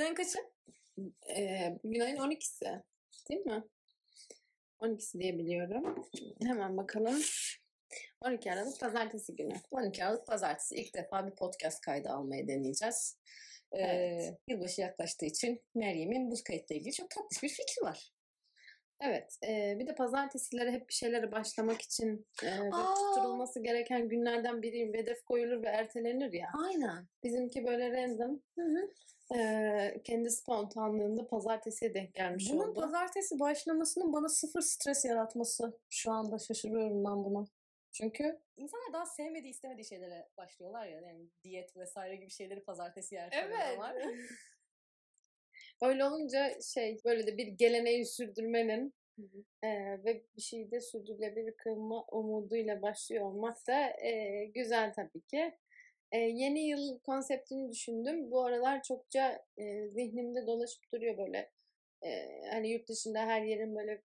Bugün 0.00 0.14
kaçı? 0.14 0.38
Ee, 1.36 1.78
bugün 1.84 2.00
ayın 2.00 2.16
12'si. 2.16 2.82
Değil 3.30 3.40
mi? 3.40 3.64
12'si 4.80 5.18
diye 5.18 5.38
biliyorum. 5.38 6.06
Hemen 6.42 6.76
bakalım. 6.76 7.22
12 8.20 8.52
Aralık 8.52 8.80
Pazartesi 8.80 9.36
günü. 9.36 9.54
12 9.70 10.04
Aralık 10.04 10.26
Pazartesi. 10.26 10.76
ilk 10.76 10.94
defa 10.94 11.26
bir 11.26 11.36
podcast 11.36 11.80
kaydı 11.80 12.08
almayı 12.08 12.48
deneyeceğiz. 12.48 13.18
Ee, 13.72 13.78
Evet. 13.78 14.38
Yılbaşı 14.48 14.80
yaklaştığı 14.80 15.26
için 15.26 15.62
Meryem'in 15.74 16.30
bu 16.30 16.34
kayıtla 16.46 16.74
ilgili 16.74 16.92
çok 16.92 17.10
tatlış 17.10 17.42
bir 17.42 17.48
fikri 17.48 17.82
var. 17.82 18.12
Evet. 19.00 19.38
e, 19.48 19.76
bir 19.78 19.86
de 19.86 19.94
pazartesileri 19.94 20.70
hep 20.70 20.88
bir 20.88 20.94
şeylere 20.94 21.32
başlamak 21.32 21.80
için 21.82 22.26
e, 22.42 22.48
Aa! 22.72 22.94
tutturulması 22.94 23.62
gereken 23.62 24.08
günlerden 24.08 24.62
biri 24.62 24.98
hedef 24.98 25.24
koyulur 25.24 25.62
ve 25.62 25.68
ertelenir 25.68 26.32
ya. 26.32 26.48
Aynen. 26.64 27.06
Bizimki 27.24 27.66
böyle 27.66 27.92
random. 27.92 28.42
e, 29.36 30.00
kendi 30.04 30.30
spontanlığında 30.30 31.26
pazartesiye 31.28 31.94
denk 31.94 32.14
gelmiş 32.14 32.50
Bunun 32.52 32.68
oldu. 32.68 32.80
pazartesi 32.80 33.40
başlamasının 33.40 34.12
bana 34.12 34.28
sıfır 34.28 34.60
stres 34.60 35.04
yaratması 35.04 35.78
şu 35.90 36.12
anda 36.12 36.38
şaşırıyorum 36.38 37.04
ben 37.04 37.24
buna. 37.24 37.44
Çünkü 37.92 38.40
insanlar 38.56 38.92
daha 38.92 39.06
sevmediği, 39.06 39.52
istemediği 39.52 39.84
şeylere 39.84 40.28
başlıyorlar 40.36 40.86
ya. 40.86 41.00
Yani 41.00 41.28
diyet 41.44 41.76
vesaire 41.76 42.16
gibi 42.16 42.30
şeyleri 42.30 42.62
pazartesi 42.64 43.16
erteliyorlar. 43.16 43.96
Öyle 45.82 46.04
olunca 46.04 46.60
şey 46.74 46.98
böyle 47.04 47.26
de 47.26 47.36
bir 47.36 47.46
geleneği 47.46 48.06
sürdürmenin 48.06 48.94
e, 49.62 49.68
ve 50.04 50.22
bir 50.36 50.42
şeyde 50.42 50.80
sürdürülebilir 50.80 51.52
kılma 51.52 52.04
umuduyla 52.12 52.82
başlıyor 52.82 53.24
olmak 53.24 53.66
da 53.66 54.04
e, 54.06 54.44
güzel 54.54 54.92
tabii 54.94 55.20
ki. 55.20 55.54
E, 56.12 56.18
yeni 56.18 56.60
yıl 56.68 56.98
konseptini 56.98 57.70
düşündüm. 57.70 58.30
Bu 58.30 58.44
aralar 58.44 58.82
çokça 58.82 59.44
e, 59.56 59.88
zihnimde 59.88 60.46
dolaşıp 60.46 60.92
duruyor 60.92 61.18
böyle. 61.18 61.50
E, 62.04 62.40
hani 62.50 62.70
yurt 62.70 62.88
dışında 62.88 63.18
her 63.18 63.42
yerin 63.42 63.76
böyle 63.76 64.02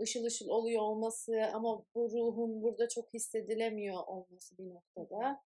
ışıl 0.00 0.24
ışıl 0.24 0.48
oluyor 0.48 0.82
olması 0.82 1.42
ama 1.52 1.84
bu 1.94 2.10
ruhun 2.10 2.62
burada 2.62 2.88
çok 2.88 3.14
hissedilemiyor 3.14 4.06
olması 4.06 4.58
bir 4.58 4.70
noktada. 4.70 5.42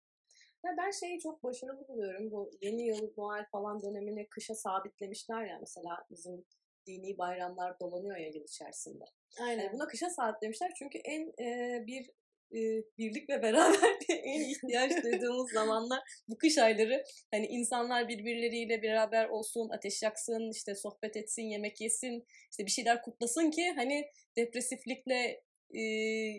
Ya 0.64 0.76
ben 0.78 0.90
şeyi 0.90 1.20
çok 1.20 1.42
başarılı 1.42 1.88
buluyorum. 1.88 2.30
Bu 2.30 2.50
yeni 2.62 2.82
yıl, 2.82 3.12
Noel 3.16 3.44
falan 3.52 3.82
dönemini 3.82 4.26
kışa 4.28 4.54
sabitlemişler 4.54 5.46
ya 5.46 5.58
mesela 5.60 6.06
bizim 6.10 6.44
dini 6.88 7.18
bayramlar 7.18 7.80
dolanıyor 7.80 8.16
ya 8.16 8.28
yıl 8.28 8.44
içerisinde. 8.44 9.04
Aynen. 9.40 9.62
Yani 9.62 9.72
buna 9.72 9.86
kışa 9.86 10.10
sabitlemişler 10.10 10.72
çünkü 10.78 10.98
en 10.98 11.22
e, 11.44 11.86
bir 11.86 12.10
e, 12.52 12.60
birlik 12.98 13.30
ve 13.30 13.42
beraberliğe 13.42 14.18
en 14.24 14.40
ihtiyaç 14.50 15.04
duyduğumuz 15.04 15.52
zamanlar 15.52 16.00
bu 16.28 16.38
kış 16.38 16.58
ayları. 16.58 17.04
Hani 17.30 17.46
insanlar 17.46 18.08
birbirleriyle 18.08 18.82
beraber 18.82 19.28
olsun, 19.28 19.68
ateş 19.68 20.02
yaksın, 20.02 20.50
işte 20.54 20.74
sohbet 20.74 21.16
etsin, 21.16 21.42
yemek 21.42 21.80
yesin, 21.80 22.26
işte 22.50 22.66
bir 22.66 22.70
şeyler 22.70 23.02
kutlasın 23.02 23.50
ki 23.50 23.72
hani 23.76 24.04
depresiflikle 24.36 25.42
e, 25.74 25.82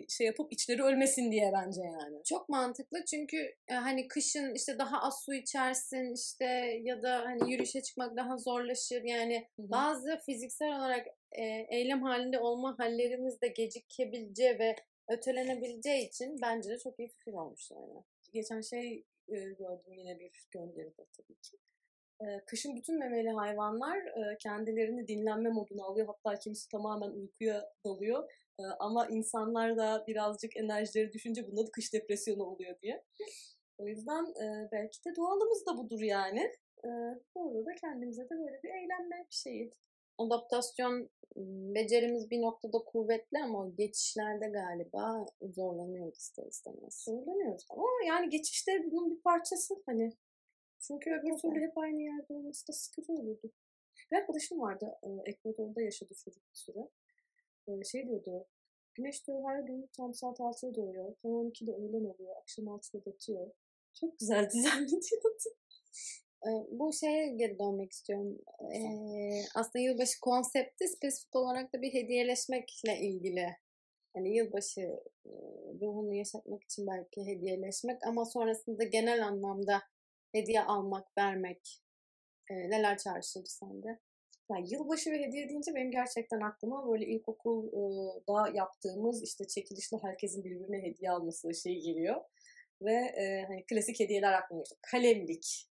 şey 0.08 0.26
yapıp 0.26 0.52
içleri 0.52 0.82
ölmesin 0.82 1.32
diye 1.32 1.52
bence 1.52 1.82
yani. 1.82 2.24
Çok 2.24 2.48
mantıklı 2.48 3.04
çünkü 3.04 3.54
e, 3.68 3.74
hani 3.74 4.08
kışın 4.08 4.54
işte 4.54 4.78
daha 4.78 5.02
az 5.02 5.24
su 5.24 5.34
içersin 5.34 6.14
işte 6.14 6.44
ya 6.82 7.02
da 7.02 7.24
hani 7.24 7.52
yürüyüşe 7.52 7.82
çıkmak 7.82 8.16
daha 8.16 8.36
zorlaşır 8.36 9.02
yani 9.02 9.48
bazı 9.58 10.18
fiziksel 10.26 10.68
olarak 10.68 11.06
e, 11.32 11.44
eylem 11.70 12.02
halinde 12.02 12.38
olma 12.38 12.78
hallerimiz 12.78 13.40
de 13.40 13.48
gecikebileceği 13.48 14.58
ve 14.58 14.76
ötelenebileceği 15.08 16.08
için 16.08 16.36
bence 16.42 16.70
de 16.70 16.78
çok 16.78 16.98
iyi 16.98 17.08
fikir 17.08 17.32
olmuş 17.32 17.70
yani. 17.70 18.04
geçen 18.32 18.60
şey 18.60 19.04
e, 19.28 19.34
gördüm 19.34 19.92
yine 19.92 20.18
bir 20.18 20.32
gönderide 20.50 21.06
tabii 21.16 21.40
ki. 21.42 21.56
Kışın 22.46 22.76
bütün 22.76 22.98
memeli 22.98 23.30
hayvanlar 23.30 23.98
kendilerini 24.38 25.08
dinlenme 25.08 25.50
moduna 25.50 25.84
alıyor. 25.84 26.06
Hatta 26.06 26.38
kimisi 26.38 26.68
tamamen 26.68 27.10
uykuya 27.10 27.72
dalıyor. 27.84 28.30
E, 28.60 28.62
ama 28.78 29.06
insanlar 29.06 29.76
da 29.76 30.04
birazcık 30.06 30.56
enerjileri 30.56 31.12
düşünce 31.12 31.46
bunda 31.46 31.66
da 31.66 31.70
kış 31.70 31.92
depresyonu 31.92 32.44
oluyor 32.44 32.80
diye. 32.82 33.04
O 33.78 33.86
yüzden 33.86 34.24
e, 34.24 34.68
belki 34.72 35.04
de 35.04 35.16
doğalımız 35.16 35.66
da 35.66 35.78
budur 35.78 36.00
yani. 36.00 36.52
E, 36.84 36.88
orada 37.34 37.66
da 37.66 37.74
kendimize 37.80 38.24
de 38.24 38.30
böyle 38.30 38.62
bir 38.62 38.68
eğlenme 38.68 39.26
bir 39.30 39.36
şeyi. 39.36 39.72
Adaptasyon 40.18 41.10
becerimiz 41.74 42.30
bir 42.30 42.42
noktada 42.42 42.78
kuvvetli 42.78 43.38
ama 43.38 43.68
geçişlerde 43.68 44.48
galiba 44.48 45.26
zorlanıyoruz 45.40 46.18
ister 46.18 46.46
istemez. 46.46 47.04
Zorlanıyoruz 47.04 47.66
ama 47.70 47.88
yani 48.06 48.28
geçişte 48.28 48.72
bunun 48.90 49.10
bir 49.10 49.22
parçası 49.22 49.82
hani. 49.86 50.12
Çünkü 50.80 51.10
öbür 51.10 51.38
türlü 51.38 51.60
hep 51.60 51.78
aynı 51.78 52.02
yerde 52.02 52.32
olması 52.32 52.68
da 52.68 52.72
sıkıcı 52.72 53.12
olurdu. 53.12 53.52
Bir 54.12 54.16
arkadaşım 54.16 54.60
vardı, 54.60 54.98
e, 55.02 55.30
Ekvador'da 55.30 55.82
yaşadı 55.82 56.14
çocuk 56.24 56.42
bir 56.52 56.58
süre. 56.58 56.88
Şey 57.84 58.06
diyordu, 58.08 58.46
güneş 58.94 59.26
diyor 59.26 59.44
her 59.48 59.60
gün 59.60 59.90
tam 59.96 60.14
saat 60.14 60.40
6'da 60.40 60.74
doğuyor, 60.74 61.14
tam 61.22 61.30
12'de 61.30 61.72
öğlen 61.72 62.04
oluyor, 62.04 62.36
akşam 62.40 62.64
6'da 62.68 63.04
batıyor. 63.06 63.50
Çok 63.94 64.18
güzel 64.18 64.50
düzenli 64.54 64.88
diyordu. 64.90 65.28
Ee, 66.46 66.50
bu 66.70 66.92
şeye 66.92 67.28
geri 67.36 67.58
dönmek 67.58 67.92
istiyorum. 67.92 68.38
Ee, 68.74 69.42
aslında 69.54 69.78
yılbaşı 69.78 70.20
konsepti 70.20 70.88
spesifik 70.88 71.36
olarak 71.36 71.74
da 71.74 71.82
bir 71.82 71.92
hediyeleşmekle 71.92 72.98
ilgili. 73.00 73.56
Hani 74.14 74.36
yılbaşı 74.36 75.00
ruhunu 75.80 76.14
yaşatmak 76.14 76.64
için 76.64 76.86
belki 76.86 77.26
hediyeleşmek 77.26 78.06
ama 78.06 78.24
sonrasında 78.24 78.84
genel 78.84 79.26
anlamda 79.26 79.82
hediye 80.32 80.62
almak, 80.62 81.18
vermek 81.18 81.80
e, 82.50 82.54
neler 82.54 82.98
çağrıştırdı 82.98 83.48
sende? 83.48 83.98
Yani 84.50 84.72
yılbaşı 84.72 85.10
ve 85.10 85.18
hediye 85.18 85.48
deyince 85.48 85.74
benim 85.74 85.90
gerçekten 85.90 86.40
aklıma 86.40 86.88
böyle 86.88 87.06
ilkokulda 87.06 88.50
yaptığımız 88.54 89.22
işte 89.22 89.46
çekilişle 89.46 89.96
herkesin 90.02 90.44
birbirine 90.44 90.82
hediye 90.82 91.10
alması 91.10 91.54
şeyi 91.54 91.80
geliyor. 91.80 92.20
Ve 92.82 92.92
e, 92.92 93.44
hani 93.48 93.64
klasik 93.66 94.00
hediyeler 94.00 94.32
aklıma 94.32 94.62
geliyor. 94.62 94.78
Kalemlik, 94.90 95.68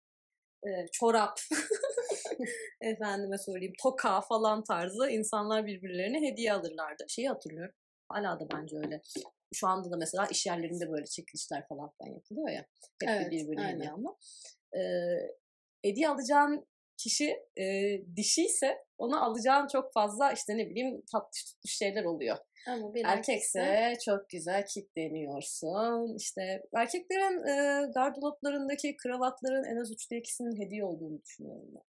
e, 0.68 0.70
çorap, 0.92 1.40
efendime 2.82 3.38
söyleyeyim 3.38 3.74
toka 3.84 4.22
falan 4.22 4.64
tarzı 4.64 5.10
insanlar 5.10 5.66
birbirlerine 5.66 6.32
hediye 6.32 6.54
alırlardı. 6.54 7.06
Şeyi 7.08 7.30
hatırlıyorum. 7.30 7.76
Hala 8.10 8.40
da 8.40 8.48
bence 8.54 8.78
öyle. 8.78 9.02
Şu 9.54 9.68
anda 9.68 9.92
da 9.92 9.98
mesela 9.98 10.28
iş 10.28 10.46
yerlerinde 10.46 10.92
böyle 10.92 11.06
çekilişler 11.06 11.68
falan 11.68 11.90
filan 11.90 12.14
yapılıyor 12.14 12.50
ya. 12.50 12.66
Hep 13.02 13.10
Evet, 13.10 13.32
birbirine 13.32 13.68
hediye 13.68 13.92
alma. 13.92 14.16
E, 14.76 14.82
hediye 15.82 16.10
alacağın 16.10 16.66
kişi 17.00 17.38
e, 17.58 17.66
dişi 18.16 18.46
ise 18.46 18.78
ona 18.98 19.22
alacağın 19.22 19.68
çok 19.68 19.94
fazla 19.94 20.32
işte 20.32 20.58
ne 20.58 20.70
bileyim 20.70 21.02
tatlış 21.12 21.44
tutmuş 21.46 21.72
şeyler 21.72 22.04
oluyor. 22.04 22.38
Ama 22.68 22.94
bir 22.94 23.06
Erkekse 23.06 23.94
çok 24.06 24.30
güzel 24.30 24.66
kilitleniyorsun. 24.66 26.16
İşte 26.18 26.64
erkeklerin 26.76 27.48
e, 27.48 27.86
gardıroplarındaki 27.92 28.98
kravatların 28.98 29.64
en 29.64 29.76
az 29.82 29.92
üçte 29.92 30.18
ikisinin 30.18 30.66
hediye 30.66 30.86
olduğunu 30.86 31.22
düşünüyorum 31.22 31.70
ben. 31.76 31.84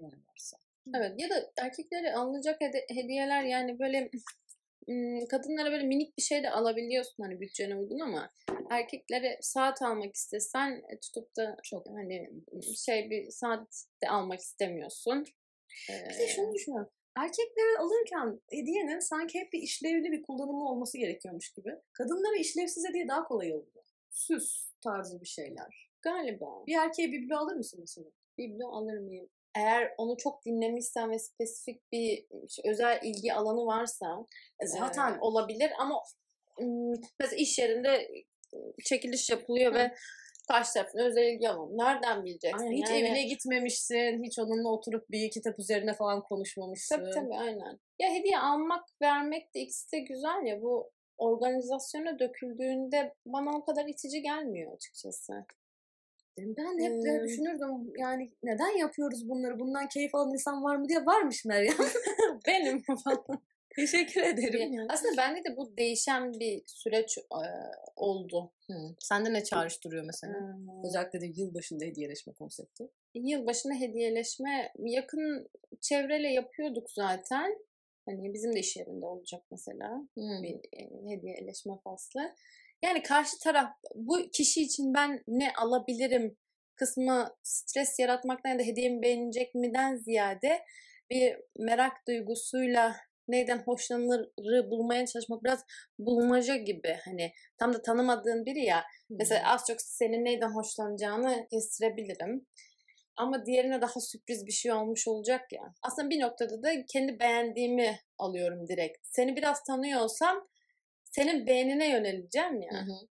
Eğer 0.00 0.12
varsa. 0.28 0.56
Evet 0.94 1.12
ya 1.20 1.30
da 1.30 1.52
erkeklere 1.58 2.14
alınacak 2.14 2.60
hedi- 2.60 2.86
hediyeler 2.94 3.42
yani 3.42 3.78
böyle 3.78 4.10
kadınlara 5.30 5.72
böyle 5.72 5.84
minik 5.84 6.16
bir 6.18 6.22
şey 6.22 6.42
de 6.42 6.50
alabiliyorsun 6.50 7.22
hani 7.22 7.40
bütçene 7.40 7.76
uygun 7.76 7.98
ama 7.98 8.30
erkeklere 8.70 9.38
saat 9.40 9.82
almak 9.82 10.14
istesen 10.14 10.82
e, 10.88 11.00
tutup 11.00 11.36
da 11.36 11.56
çok 11.62 11.86
hani 11.86 12.30
şey 12.76 13.10
bir 13.10 13.30
saat 13.30 13.84
de 14.02 14.08
almak 14.08 14.40
istemiyorsun. 14.40 15.24
Bir 15.88 15.94
de 16.18 16.24
Ee, 16.24 16.28
şunu 16.28 16.54
düşünüyorum. 16.54 16.90
Erkeklere 17.16 17.78
alırken 17.78 18.40
hediyenin 18.50 18.98
sanki 18.98 19.40
hep 19.40 19.52
bir 19.52 19.62
işlevli 19.62 20.12
bir 20.12 20.22
kullanımı 20.22 20.68
olması 20.68 20.98
gerekiyormuş 20.98 21.52
gibi. 21.52 21.76
Kadınlara 21.92 22.36
işlevsiz 22.36 22.88
hediye 22.88 23.08
daha 23.08 23.24
kolay 23.24 23.52
alınıyor. 23.52 23.84
Süs 24.10 24.70
tarzı 24.80 25.20
bir 25.20 25.26
şeyler. 25.26 25.90
galiba 26.02 26.66
Bir 26.66 26.74
erkeğe 26.74 27.12
biblo 27.12 27.36
alır 27.36 27.56
mısın 27.56 27.80
mesela? 27.80 28.10
biblo 28.38 28.68
alır 28.68 28.98
mıyım? 28.98 29.28
Eğer 29.56 29.94
onu 29.98 30.16
çok 30.16 30.44
dinlemişsen 30.44 31.10
ve 31.10 31.18
spesifik 31.18 31.92
bir 31.92 32.26
işte 32.46 32.62
özel 32.70 33.00
ilgi 33.02 33.34
alanı 33.34 33.66
varsa 33.66 34.26
E 34.60 34.66
zaten 34.66 34.86
zaten 34.86 35.18
olabilir 35.18 35.72
ama 35.78 36.02
mesela 37.20 37.36
iş 37.36 37.58
yerinde 37.58 38.08
çekiliş 38.84 39.30
yapılıyor 39.30 39.74
ve 39.74 39.94
karşı 40.48 40.72
tarafın 40.72 40.98
özel 40.98 41.22
ilgi 41.22 41.48
alanı. 41.48 41.78
Nereden 41.78 42.24
bileceksin? 42.24 42.58
Aynen, 42.66 42.76
hiç 42.76 42.90
Yani- 42.90 42.98
evine 42.98 43.22
gitmemişsin, 43.22 44.22
hiç 44.22 44.38
onunla 44.38 44.68
oturup 44.68 45.10
bir 45.10 45.30
kitap 45.30 45.58
üzerine 45.58 45.94
falan 45.94 46.22
konuşmamışsın. 46.22 46.96
Tabii 46.96 47.10
tabii 47.10 47.34
aynen. 47.34 47.78
Ya 47.98 48.10
hediye 48.10 48.38
almak, 48.38 48.84
vermek 49.02 49.54
de 49.54 49.60
ikisi 49.60 49.92
de 49.92 50.00
güzel 50.00 50.46
ya 50.46 50.62
bu 50.62 50.90
organizasyona 51.18 52.18
döküldüğünde 52.18 53.14
bana 53.26 53.56
o 53.56 53.64
kadar 53.64 53.86
itici 53.86 54.22
gelmiyor 54.22 54.72
açıkçası. 54.72 55.32
Ben 56.38 56.78
hep 56.84 57.02
de 57.04 57.18
Hmm. 57.18 57.24
düşünürdüm 57.24 57.92
yani 57.98 58.32
neden 58.42 58.78
yapıyoruz 58.78 59.28
bunları? 59.28 59.58
Bundan 59.58 59.88
keyif 59.88 60.14
alan 60.14 60.32
insan 60.32 60.64
var 60.64 60.76
mı 60.76 60.88
diye 60.88 61.06
varmış 61.06 61.44
Meryem. 61.44 61.76
Benim 62.46 62.82
falan. 62.82 63.24
Teşekkür 63.76 64.22
ederim. 64.22 64.72
Ya. 64.72 64.86
Aslında 64.88 65.16
bende 65.16 65.44
de 65.44 65.56
bu 65.56 65.76
değişen 65.76 66.32
bir 66.32 66.62
süreç 66.66 67.18
e, 67.18 67.42
oldu. 67.96 68.52
Hı. 68.66 68.74
Sende 68.98 69.32
ne 69.32 69.44
çağrıştırıyor 69.44 70.04
mesela? 70.04 70.34
Hmm. 70.38 70.84
Özellikle 70.84 71.20
de 71.20 71.26
yılbaşında 71.36 71.84
hediyeleşme 71.84 72.32
konsepti. 72.32 72.88
Yılbaşında 73.14 73.74
hediyeleşme 73.74 74.72
yakın 74.78 75.48
çevreyle 75.80 76.28
yapıyorduk 76.28 76.90
zaten. 76.90 77.58
Hani 78.06 78.34
bizim 78.34 78.54
de 78.56 78.60
iş 78.60 78.76
yerinde 78.76 79.06
olacak 79.06 79.42
mesela 79.50 79.90
Hı. 80.14 80.42
bir 80.42 80.54
e, 80.54 81.10
hediyeleşme 81.10 81.72
faslı. 81.84 82.34
Yani 82.84 83.02
karşı 83.02 83.38
taraf 83.38 83.70
bu 83.94 84.30
kişi 84.32 84.62
için 84.62 84.94
ben 84.94 85.24
ne 85.26 85.52
alabilirim 85.52 86.36
kısmı 86.76 87.36
stres 87.42 87.98
yaratmaktan 87.98 88.50
ya 88.50 88.58
da 88.58 88.62
hediyemi 88.62 89.02
beğenecek 89.02 89.54
miden 89.54 89.96
ziyade 89.96 90.64
bir 91.10 91.36
merak 91.58 91.92
duygusuyla 92.08 92.96
neyden 93.28 93.58
hoşlanırı 93.58 94.70
bulmaya 94.70 95.06
çalışmak 95.06 95.44
biraz 95.44 95.64
bulmaca 95.98 96.56
gibi 96.56 96.96
hani 97.04 97.32
tam 97.58 97.72
da 97.72 97.82
tanımadığın 97.82 98.46
biri 98.46 98.64
ya 98.64 98.84
mesela 99.10 99.52
az 99.52 99.64
çok 99.66 99.80
senin 99.80 100.24
neyden 100.24 100.54
hoşlanacağını 100.54 101.46
kestirebilirim. 101.50 102.46
Ama 103.16 103.46
diğerine 103.46 103.80
daha 103.80 104.00
sürpriz 104.00 104.46
bir 104.46 104.52
şey 104.52 104.72
olmuş 104.72 105.08
olacak 105.08 105.52
ya. 105.52 105.62
Aslında 105.82 106.10
bir 106.10 106.20
noktada 106.20 106.62
da 106.62 106.86
kendi 106.92 107.20
beğendiğimi 107.20 107.98
alıyorum 108.18 108.68
direkt. 108.68 108.98
Seni 109.02 109.36
biraz 109.36 109.62
tanıyorsam 109.62 110.48
senin 111.14 111.46
beğenine 111.46 111.90
yöneleceğim 111.90 112.62
ya. 112.62 112.72
Hı 112.72 112.92
hı. 112.92 113.06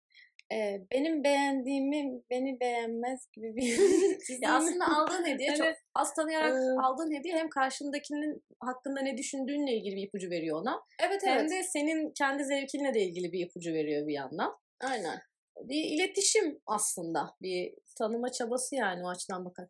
Ee, 0.53 0.81
benim 0.91 1.23
beğendiğimi 1.23 2.21
beni 2.29 2.59
beğenmez 2.59 3.27
gibi 3.33 3.55
bir 3.55 3.79
Ya 4.41 4.55
aslında 4.55 4.85
aldığın 4.97 5.25
hediye 5.25 5.55
çok 5.55 5.67
az 5.95 6.13
tanıyarak 6.13 6.83
aldığın 6.83 7.19
hediye 7.19 7.35
hem 7.35 7.49
karşındakinin 7.49 8.43
hakkında 8.59 9.01
ne 9.01 9.17
düşündüğünle 9.17 9.73
ilgili 9.73 9.95
bir 9.95 10.03
ipucu 10.03 10.29
veriyor 10.29 10.61
ona. 10.61 10.81
Evet 11.03 11.21
Hem 11.25 11.39
evet. 11.39 11.51
de 11.51 11.63
senin 11.63 12.11
kendi 12.17 12.45
zevkinle 12.45 12.93
de 12.93 13.01
ilgili 13.01 13.31
bir 13.31 13.45
ipucu 13.45 13.73
veriyor 13.73 14.07
bir 14.07 14.13
yandan. 14.13 14.55
Aynen. 14.81 15.19
Bir 15.63 15.83
iletişim 15.83 16.61
aslında. 16.65 17.35
Bir 17.41 17.73
tanıma 17.97 18.31
çabası 18.31 18.75
yani 18.75 19.03
o 19.03 19.09
açıdan 19.09 19.45
bakar. 19.45 19.67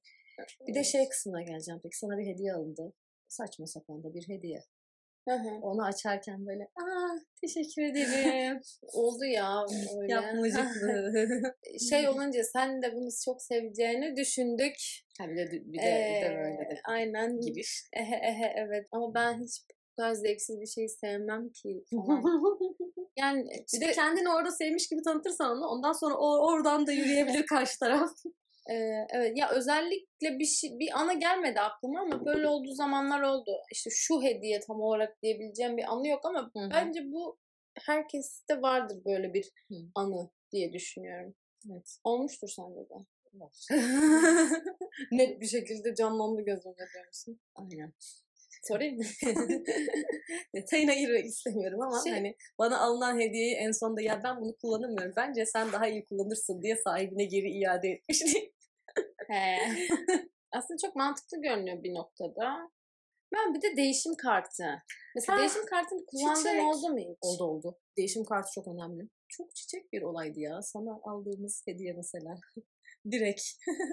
Bir 0.67 0.73
de 0.73 0.83
şey 0.83 1.09
kısmına 1.09 1.41
geleceğim 1.41 1.79
peki. 1.83 1.97
Sana 1.97 2.17
bir 2.17 2.25
hediye 2.25 2.53
alındı. 2.53 2.93
Saçma 3.27 3.67
sapan 3.67 4.03
da 4.03 4.13
bir 4.13 4.27
hediye. 4.27 4.61
Hı 5.27 5.35
hı. 5.35 5.49
Onu 5.61 5.83
açarken 5.85 6.45
böyle 6.47 6.63
aa 6.63 7.17
teşekkür 7.41 7.81
ederim. 7.81 8.59
Oldu 8.93 9.25
ya 9.25 9.65
öyle. 10.01 10.13
Yapmacıklı. 10.13 11.13
şey 11.89 12.07
olunca 12.09 12.43
sen 12.43 12.81
de 12.81 12.95
bunu 12.95 13.09
çok 13.25 13.41
seveceğini 13.41 14.15
düşündük. 14.15 14.75
bir 15.19 15.35
de, 15.37 15.51
bir 15.51 15.61
de, 15.61 15.63
bir 15.65 15.77
de 15.77 16.35
böyle 16.37 16.57
de 16.57 16.73
Ee, 16.73 16.81
Aynen. 16.83 17.41
giriş. 17.41 17.83
Ehe 17.93 18.15
ehe 18.15 18.53
evet. 18.55 18.87
Ama 18.91 19.13
ben 19.13 19.43
hiç 19.43 19.61
bu 19.69 19.95
kadar 19.95 20.13
zevksiz 20.13 20.61
bir 20.61 20.67
şeyi 20.67 20.89
sevmem 20.89 21.49
ki 21.49 21.83
falan. 21.91 22.23
Yani 23.17 23.45
Bir 23.73 23.81
de 23.81 23.91
kendini 23.91 24.29
orada 24.29 24.51
sevmiş 24.51 24.87
gibi 24.87 25.01
tanıtırsan 25.01 25.57
onu 25.57 25.67
ondan 25.67 25.93
sonra 25.93 26.15
o 26.17 26.51
oradan 26.51 26.87
da 26.87 26.91
yürüyebilir 26.91 27.45
karşı 27.45 27.79
taraf. 27.79 28.09
E, 28.71 29.07
evet 29.13 29.37
ya 29.37 29.49
özellikle 29.49 30.39
bir 30.39 30.45
şey 30.45 30.79
bir 30.79 30.89
ana 30.99 31.13
gelmedi 31.13 31.59
aklıma 31.59 31.99
ama 32.01 32.25
böyle 32.25 32.47
olduğu 32.47 32.71
zamanlar 32.73 33.21
oldu. 33.21 33.51
İşte 33.71 33.89
şu 33.93 34.21
hediye 34.23 34.59
tam 34.59 34.81
olarak 34.81 35.21
diyebileceğim 35.21 35.77
bir 35.77 35.93
anı 35.93 36.07
yok 36.07 36.25
ama 36.25 36.51
Hı 36.53 36.59
hı. 36.59 36.69
bence 36.73 36.99
bu 37.11 37.39
herkeste 37.85 38.61
vardır 38.61 38.97
böyle 39.05 39.33
bir 39.33 39.51
Hı. 39.69 39.75
anı 39.95 40.29
diye 40.51 40.73
düşünüyorum. 40.73 41.35
Evet. 41.71 41.97
Olmuştur 42.03 42.47
sende 42.47 42.89
de. 42.89 42.93
Net 45.11 45.41
bir 45.41 45.47
şekilde 45.47 45.95
canlandı 45.95 46.41
gözümde 46.41 46.85
diyorsun. 46.93 47.39
Aynen. 47.55 47.93
Sorayım 48.63 48.97
mı? 48.97 49.03
Detayına 50.55 50.93
girmek 50.93 51.25
istemiyorum 51.25 51.81
ama 51.81 52.03
Şey- 52.03 52.13
hani 52.13 52.35
bana 52.59 52.79
alınan 52.79 53.19
hediyeyi 53.19 53.55
en 53.55 53.71
sonunda 53.71 54.01
ya 54.01 54.21
ben 54.23 54.41
bunu 54.41 54.55
kullanamıyorum. 54.61 55.13
Bence 55.15 55.45
sen 55.45 55.71
daha 55.71 55.87
iyi 55.87 56.05
kullanırsın 56.05 56.61
diye 56.61 56.75
sahibine 56.75 57.25
geri 57.25 57.49
iade 57.49 57.89
etmiştim. 57.89 58.41
He. 59.27 59.57
Aslında 60.51 60.77
çok 60.77 60.95
mantıklı 60.95 61.41
görünüyor 61.41 61.83
bir 61.83 61.93
noktada. 61.93 62.71
Ben 63.33 63.53
bir 63.53 63.61
de 63.61 63.77
değişim 63.77 64.15
kartı. 64.15 64.63
Mesela 65.15 65.37
Ha, 65.37 65.39
değişim 65.41 65.65
kartını 65.65 66.05
kullandığın 66.05 66.43
çiçek. 66.43 66.63
oldu 66.63 66.89
mu 66.89 66.97
hiç? 66.99 67.17
oldu 67.21 67.43
oldu. 67.43 67.79
Değişim 67.97 68.25
kartı 68.25 68.49
çok 68.55 68.67
önemli. 68.67 69.09
Çok 69.29 69.55
çiçek 69.55 69.93
bir 69.93 70.01
olaydı 70.01 70.39
ya. 70.39 70.61
Sana 70.61 70.99
aldığımız 71.03 71.63
hediye 71.67 71.93
mesela. 71.93 72.35
Direkt 73.11 73.41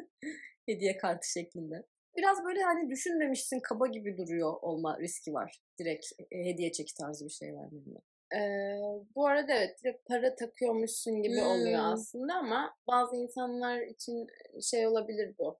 hediye 0.67 0.97
kartı 0.97 1.31
şeklinde. 1.31 1.87
Biraz 2.17 2.45
böyle 2.45 2.63
hani 2.63 2.91
düşünmemişsin 2.91 3.61
kaba 3.61 3.87
gibi 3.87 4.17
duruyor 4.17 4.53
olma 4.63 4.99
riski 5.01 5.33
var. 5.35 5.61
Direkt 5.79 6.07
e, 6.31 6.45
hediye 6.45 6.73
çeki 6.73 6.95
tarzı 6.95 7.25
bir 7.25 7.31
şey 7.31 7.49
vermemle. 7.49 7.99
Ee, 8.35 8.79
bu 9.15 9.27
arada 9.27 9.53
evet 9.55 9.85
direkt 9.85 10.09
para 10.09 10.35
takıyormuşsun 10.35 11.23
gibi 11.23 11.41
oluyor 11.41 11.81
Hmm. 11.81 11.93
aslında 11.93 12.35
ama 12.35 12.75
bazı 12.87 13.17
insanlar 13.17 13.81
için 13.81 14.27
şey 14.63 14.87
olabilir 14.87 15.35
bu. 15.39 15.59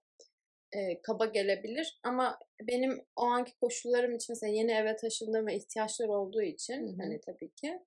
Ee, 0.71 1.01
kaba 1.01 1.25
gelebilir 1.25 1.99
ama 2.03 2.39
benim 2.61 3.05
o 3.15 3.21
anki 3.23 3.51
koşullarım 3.61 4.15
için 4.15 4.33
mesela 4.33 4.53
yeni 4.53 4.71
eve 4.71 4.95
taşındığım 4.95 5.47
ve 5.47 5.55
ihtiyaçlar 5.55 6.07
olduğu 6.07 6.41
için 6.41 6.87
Hı 6.87 6.91
hı. 6.91 6.97
hani 6.97 7.21
tabii 7.21 7.49
ki 7.51 7.79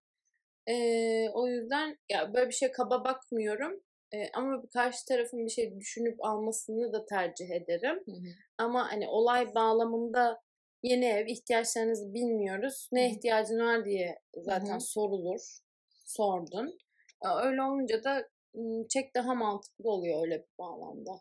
ee, 0.69 1.31
o 1.35 1.49
yüzden 1.49 1.99
ya 2.09 2.35
böyle 2.35 2.49
bir 2.49 2.55
şey 2.55 2.73
kaba 2.73 3.05
bakmıyorum 3.05 3.83
Ee, 4.15 4.31
ama 4.35 4.63
karşı 4.73 5.07
tarafın 5.07 5.47
bir 5.47 5.51
şey 5.51 5.81
düşünüp 5.81 6.25
almasını 6.25 6.93
da 6.93 7.05
tercih 7.07 7.51
ederim. 7.51 8.05
Ama 8.59 8.93
hani 8.93 9.09
olay 9.09 9.55
bağlamında 9.55 10.41
yeni 10.83 11.05
ev 11.05 11.27
ihtiyaçlarınızı 11.27 12.15
bilmiyoruz. 12.15 12.89
Ne 12.93 13.11
Hı 13.11 13.15
ihtiyacın 13.15 13.61
var 13.61 13.85
diye 13.85 14.19
zaten 14.37 14.75
Hı 14.77 14.81
sorulur. 14.81 15.41
Sordun. 16.05 16.79
Öyle 17.45 17.63
olunca 17.63 18.05
da 18.05 18.29
çek 18.89 19.15
daha 19.15 19.35
mantıklı 19.35 19.91
oluyor 19.91 20.23
öyle 20.23 20.39
bir 20.39 20.59
bağlamda. 20.59 21.21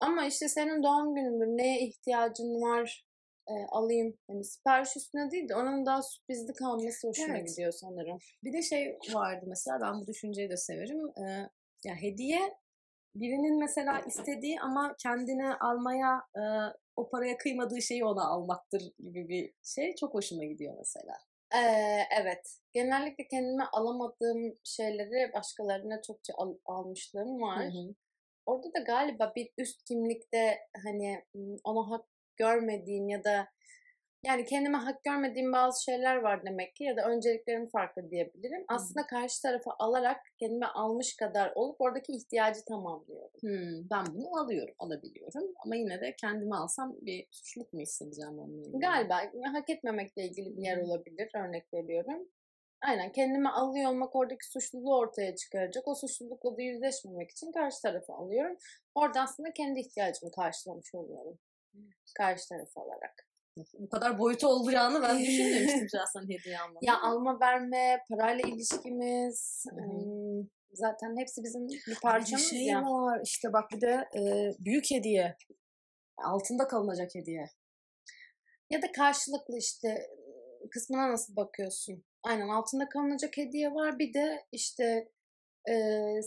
Ama 0.00 0.26
işte 0.26 0.48
senin 0.48 0.82
doğum 0.82 1.14
günündür. 1.14 1.46
Neye 1.46 1.80
ihtiyacın 1.80 2.60
var? 2.62 3.04
e, 3.48 3.52
alayım. 3.68 4.18
Hani 4.26 4.44
sipariş 4.44 4.96
üstüne 4.96 5.30
değil 5.30 5.48
de 5.48 5.56
onun 5.56 5.86
daha 5.86 6.02
sürprizli 6.02 6.54
kalması 6.54 7.08
hoşuma 7.08 7.36
Evet. 7.38 7.48
gidiyor 7.48 7.72
sanırım. 7.72 8.18
Bir 8.44 8.52
de 8.52 8.62
şey 8.62 8.98
vardı 9.14 9.44
mesela 9.48 9.78
ben 9.80 10.00
bu 10.00 10.06
düşünceyi 10.06 10.50
de 10.50 10.56
severim. 10.56 10.98
Ee, 11.18 11.48
ya 11.84 11.94
hediye 11.94 12.54
birinin 13.14 13.58
mesela 13.58 14.00
istediği 14.00 14.60
ama 14.60 14.94
kendine 14.98 15.54
almaya 15.54 16.22
e, 16.36 16.42
o 16.96 17.08
paraya 17.10 17.38
kıymadığı 17.38 17.82
şeyi 17.82 18.04
ona 18.04 18.24
almaktır 18.24 18.82
gibi 18.98 19.28
bir 19.28 19.54
şey 19.62 19.94
çok 19.94 20.14
hoşuma 20.14 20.44
gidiyor 20.44 20.74
mesela. 20.78 21.14
Ee, 21.54 22.00
evet. 22.20 22.58
Genellikle 22.72 23.28
kendime 23.28 23.64
alamadığım 23.72 24.58
şeyleri 24.64 25.32
başkalarına 25.32 26.02
çokça 26.02 26.34
al- 26.36 26.58
almışlığım 26.64 27.42
var. 27.42 27.64
Hı 27.64 27.68
hı. 27.68 27.94
Orada 28.46 28.74
da 28.74 28.78
galiba 28.78 29.32
bir 29.36 29.52
üst 29.58 29.84
kimlikte 29.84 30.58
hani 30.84 31.24
ona 31.64 31.90
hak 31.90 32.04
görmediğim 32.36 33.08
ya 33.08 33.24
da 33.24 33.48
yani 34.26 34.44
kendime 34.44 34.78
hak 34.78 35.04
görmediğim 35.04 35.52
bazı 35.52 35.84
şeyler 35.84 36.16
var 36.16 36.44
demek 36.44 36.76
ki 36.76 36.84
ya 36.84 36.96
da 36.96 37.08
önceliklerim 37.08 37.66
farklı 37.66 38.10
diyebilirim. 38.10 38.64
Aslında 38.68 39.06
karşı 39.06 39.42
tarafa 39.42 39.74
alarak 39.78 40.20
kendime 40.38 40.66
almış 40.66 41.16
kadar 41.16 41.52
olup 41.54 41.80
oradaki 41.80 42.12
ihtiyacı 42.12 42.64
tamamlıyorum. 42.64 43.30
Hmm, 43.40 43.90
ben 43.90 44.06
bunu 44.14 44.40
alıyorum, 44.40 44.74
alabiliyorum. 44.78 45.54
Ama 45.64 45.76
yine 45.76 46.00
de 46.00 46.14
kendime 46.16 46.56
alsam 46.56 46.96
bir 47.00 47.26
suçluluk 47.30 47.72
mu 47.72 47.80
hissedeceğim 47.80 48.38
onunla? 48.38 48.78
Galiba 48.78 49.16
hak 49.52 49.70
etmemekle 49.70 50.24
ilgili 50.24 50.56
bir 50.56 50.62
yer 50.62 50.76
olabilir. 50.76 51.30
Örnek 51.34 51.74
veriyorum. 51.74 52.28
Aynen 52.82 53.12
kendime 53.12 53.48
alıyor 53.48 53.90
olmak 53.90 54.16
oradaki 54.16 54.50
suçluluğu 54.50 54.96
ortaya 54.96 55.36
çıkaracak. 55.36 55.88
O 55.88 55.94
suçlulukla 55.94 56.56
da 56.56 56.62
yüzleşmemek 56.62 57.30
için 57.30 57.52
karşı 57.52 57.82
tarafa 57.82 58.14
alıyorum. 58.14 58.56
Orada 58.94 59.20
aslında 59.20 59.52
kendi 59.52 59.80
ihtiyacımı 59.80 60.32
karşılamış 60.32 60.94
oluyorum. 60.94 61.38
Karşı 62.16 62.48
tarafı 62.48 62.80
alarak. 62.80 63.31
Bu 63.56 63.88
kadar 63.88 64.18
boyutu 64.18 64.48
olacağını 64.48 65.02
ben 65.02 65.18
düşünmemiştim 65.24 65.88
şahsen 65.88 66.22
hediye 66.22 66.58
almanın. 66.60 66.78
Ya 66.82 67.00
alma 67.00 67.40
verme, 67.40 68.04
parayla 68.10 68.48
ilişkimiz, 68.48 69.64
ım, 69.72 70.50
zaten 70.72 71.16
hepsi 71.20 71.42
bizim 71.44 71.68
bir 71.68 71.82
Bir 71.86 72.00
parçamız 72.00 72.50
şey 72.50 72.64
ya. 72.64 72.82
var 72.82 73.20
işte 73.24 73.52
bak 73.52 73.70
bir 73.70 73.80
de 73.80 74.08
e, 74.18 74.52
büyük 74.58 74.90
hediye. 74.90 75.36
Altında 76.16 76.68
kalınacak 76.68 77.14
hediye. 77.14 77.44
Ya 78.70 78.82
da 78.82 78.92
karşılıklı 78.92 79.58
işte 79.58 79.88
ıı, 79.88 80.70
kısmına 80.70 81.12
nasıl 81.12 81.36
bakıyorsun? 81.36 82.04
Aynen 82.22 82.48
altında 82.48 82.88
kalınacak 82.88 83.36
hediye 83.36 83.74
var. 83.74 83.98
Bir 83.98 84.14
de 84.14 84.46
işte 84.52 85.08
e, 85.68 85.74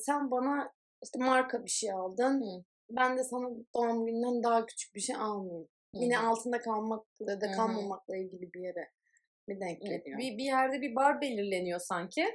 sen 0.05 0.31
bana 0.31 0.71
işte 1.03 1.19
marka 1.19 1.63
bir 1.65 1.69
şey 1.69 1.91
aldın. 1.91 2.41
Hı. 2.41 2.63
Ben 2.89 3.17
de 3.17 3.23
sana 3.23 3.47
doğum 3.75 4.05
gününden 4.05 4.43
daha 4.43 4.65
küçük 4.65 4.95
bir 4.95 5.01
şey 5.01 5.15
almayayım. 5.15 5.67
Yine 5.95 6.19
altında 6.19 6.61
kalmakla 6.61 7.41
da 7.41 7.51
kalmamakla 7.51 8.17
ilgili 8.17 8.53
bir 8.53 8.61
yere 8.61 8.91
bir 9.49 9.59
denk 9.59 9.81
geliyor. 9.81 10.19
bir, 10.19 10.37
bir 10.37 10.43
yerde 10.43 10.81
bir 10.81 10.95
bar 10.95 11.21
belirleniyor 11.21 11.79
sanki 11.79 12.25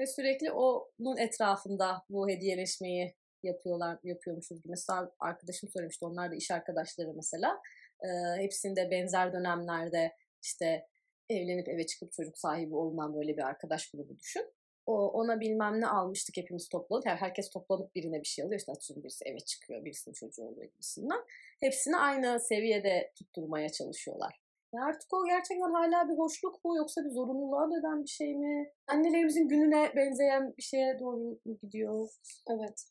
ve 0.00 0.06
sürekli 0.06 0.52
onun 0.52 1.16
etrafında 1.16 2.02
bu 2.08 2.28
hediyeleşmeyi 2.28 3.14
yapıyorlar 3.42 3.98
yapıyormuşuz 4.02 4.58
gibi. 4.58 4.70
Mesela 4.70 5.12
arkadaşım 5.20 5.68
söylemişti 5.68 6.04
onlar 6.04 6.30
da 6.30 6.34
iş 6.34 6.50
arkadaşları 6.50 7.12
mesela. 7.14 7.60
Ee, 8.04 8.42
hepsinde 8.42 8.90
benzer 8.90 9.32
dönemlerde 9.32 10.12
işte 10.42 10.86
evlenip 11.30 11.68
eve 11.68 11.86
çıkıp 11.86 12.12
çocuk 12.12 12.38
sahibi 12.38 12.74
olunan 12.74 13.14
böyle 13.14 13.36
bir 13.36 13.42
arkadaş 13.42 13.90
grubu 13.90 14.18
düşün. 14.18 14.52
Ona 14.86 15.40
bilmem 15.40 15.80
ne 15.80 15.86
almıştık 15.86 16.36
hepimiz 16.36 16.68
toplanıp. 16.68 17.06
Yani 17.06 17.16
herkes 17.16 17.50
toplanıp 17.50 17.94
birine 17.94 18.20
bir 18.20 18.26
şey 18.26 18.44
alıyor. 18.44 18.60
İşte 18.60 18.72
atıyorum 18.72 19.02
birisi 19.02 19.24
eve 19.24 19.40
çıkıyor, 19.40 19.84
birisinin 19.84 20.14
çocuğu 20.14 20.42
oluyor 20.42 20.70
gibisinden. 20.72 21.20
Hepsini 21.60 21.96
aynı 21.96 22.40
seviyede 22.40 23.12
tutturmaya 23.18 23.68
çalışıyorlar. 23.68 24.40
Ya 24.74 24.84
artık 24.84 25.14
o 25.14 25.26
gerçekten 25.26 25.72
hala 25.72 26.08
bir 26.08 26.18
hoşluk 26.18 26.64
mu 26.64 26.76
yoksa 26.76 27.04
bir 27.04 27.10
zorunluluğa 27.10 27.70
dönen 27.70 28.02
bir 28.02 28.08
şey 28.08 28.34
mi? 28.34 28.72
Annelerimizin 28.86 29.48
gününe 29.48 29.92
benzeyen 29.96 30.54
bir 30.56 30.62
şeye 30.62 30.98
doğru 31.00 31.16
mu 31.16 31.58
gidiyor? 31.62 32.08
Evet. 32.50 32.84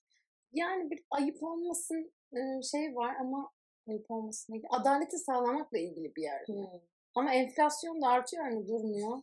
Yani 0.54 0.92
bir 0.92 1.06
ayıp 1.12 1.44
olmasın 1.44 2.12
e, 2.34 2.62
şey 2.72 2.96
var 2.96 3.16
ama 3.20 3.52
ayıp 3.90 4.12
olmasın. 4.12 4.62
Adaleti 4.70 5.18
sağlamakla 5.18 5.78
ilgili 5.78 6.16
bir 6.16 6.22
yer. 6.22 6.44
Hmm. 6.48 6.80
Ama 7.16 7.34
enflasyon 7.34 8.02
da 8.02 8.08
artıyor 8.08 8.44
hani 8.44 8.68
durmuyor. 8.68 9.22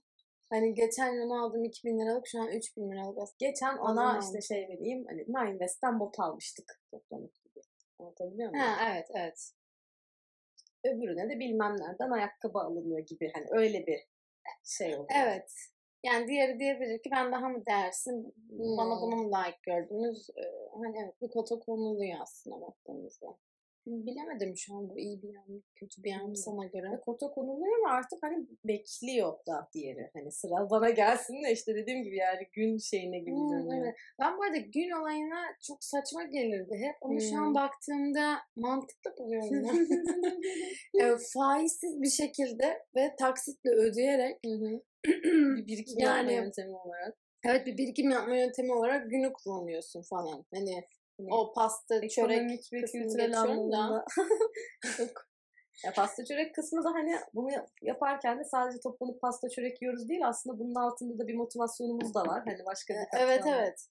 Hani 0.52 0.74
geçen 0.74 1.12
yıl 1.14 1.30
aldım 1.30 1.64
2000 1.64 1.98
liralık 1.98 2.26
şu 2.26 2.40
an 2.40 2.48
3000 2.48 2.90
liralık. 2.90 3.38
Geçen 3.38 3.78
O 3.78 3.86
zaman 3.86 4.16
ona 4.16 4.18
işte 4.18 4.40
şey 4.40 4.68
vereyim. 4.68 5.04
Hani 5.08 5.24
Nine 5.28 5.50
West'ten 5.50 6.00
bot 6.00 6.20
almıştık 6.20 6.80
toplanıp 6.90 7.34
gibi. 7.44 7.64
Anlatabiliyor 7.98 8.50
muyum? 8.50 8.64
Ha 8.66 8.92
evet 8.92 9.06
evet. 9.14 9.52
Öbürüne 10.84 11.30
de 11.30 11.38
bilmem 11.38 11.76
nereden 11.76 12.10
ayakkabı 12.10 12.58
alınıyor 12.58 13.06
gibi. 13.06 13.30
Hani 13.34 13.46
öyle 13.50 13.86
bir 13.86 14.00
şey 14.64 14.94
oluyor. 14.94 15.08
Evet. 15.14 15.52
Yani 16.02 16.28
diğeri 16.28 16.58
diyebilir 16.58 17.02
ki 17.02 17.10
ben 17.12 17.32
daha 17.32 17.48
mı 17.48 17.66
değersin? 17.66 18.34
Bana 18.50 18.94
Hmm. 18.94 19.02
bunu 19.02 19.16
mu 19.16 19.32
layık 19.32 19.62
gördünüz? 19.62 20.30
Ee, 20.30 20.42
hani 20.82 20.98
evet 21.04 21.22
bir 21.22 21.28
kota 21.28 21.58
konuluyor 21.58 22.18
aslında 22.22 22.60
baktığımızda. 22.60 23.26
Bilemedim 23.86 24.56
şu 24.56 24.74
an 24.74 24.90
bu 24.90 24.98
iyi 24.98 25.22
bir 25.22 25.28
yan 25.34 25.50
mı 25.50 25.60
kötü 25.74 26.02
bir 26.02 26.10
yan 26.10 26.20
Hmm. 26.20 26.28
mı 26.28 26.36
sana 26.36 26.66
göre. 26.66 26.92
Ve 26.92 27.00
kota 27.00 27.26
konuluyor 27.30 27.78
ama 27.78 27.90
artık 27.96 28.18
hani 28.22 28.46
bekliyor 28.64 29.32
da 29.46 29.68
diğeri. 29.74 30.10
Hani 30.12 30.32
sıra 30.32 30.50
bana 30.70 30.90
gelsin 30.90 31.42
de 31.44 31.52
işte 31.52 31.74
dediğim 31.74 32.02
gibi 32.02 32.16
yani 32.16 32.48
gün 32.52 32.78
şeyine 32.78 33.18
gibi 33.18 33.30
Hmm, 33.30 33.50
dönüyor. 33.50 33.84
evet. 33.84 33.94
Ben 34.20 34.38
bu 34.38 34.42
arada 34.42 34.56
gün 34.56 34.90
olayına 35.00 35.42
çok 35.66 35.84
saçma 35.84 36.22
gelirdi 36.24 36.74
hep. 36.76 36.96
Ama 37.02 37.20
şu 37.20 37.36
an 37.40 37.46
Hmm. 37.46 37.54
baktığımda 37.54 38.38
mantıklı 38.56 39.14
buluyorum 39.18 39.64
e, 41.00 41.16
faizsiz 41.34 42.02
bir 42.02 42.10
şekilde 42.10 42.82
ve 42.96 43.16
taksitle 43.18 43.70
ödeyerek 43.70 44.38
bir 44.44 45.66
birikim 45.66 45.98
Yani- 45.98 46.32
yapma 46.32 46.44
yöntemi 46.44 46.76
olarak. 46.76 47.16
evet 47.46 47.66
bir 47.66 47.78
birikim 47.78 48.10
yapma 48.10 48.36
yöntemi 48.36 48.72
olarak 48.72 49.10
günü 49.10 49.32
kullanıyorsun 49.32 50.02
falan. 50.02 50.44
Hani 50.54 50.84
o 51.18 51.52
pasta, 51.52 52.08
çörek 52.08 52.50
ve 52.72 52.80
kültürel 52.80 53.40
anlamda. 53.40 54.04
Yok. 54.98 55.28
Ya 55.84 55.92
pasta 55.92 56.24
çörek 56.24 56.54
kısmı 56.54 56.84
da 56.84 56.90
hani 56.90 57.14
bunu 57.34 57.48
yaparken 57.82 58.38
de 58.38 58.44
sadece 58.44 58.80
toplanıp 58.80 59.20
pasta 59.20 59.48
çörek 59.48 59.82
yiyoruz 59.82 60.08
değil 60.08 60.26
aslında 60.28 60.58
bunun 60.58 60.74
altında 60.74 61.18
da 61.18 61.28
bir 61.28 61.34
motivasyonumuz 61.34 62.14
da 62.14 62.20
var. 62.20 62.42
Hani 62.46 62.64
başka 62.66 62.94
bir 62.94 63.18
Evet 63.18 63.40
katman 63.40 63.52
var. 63.52 63.62
evet. 63.62 63.88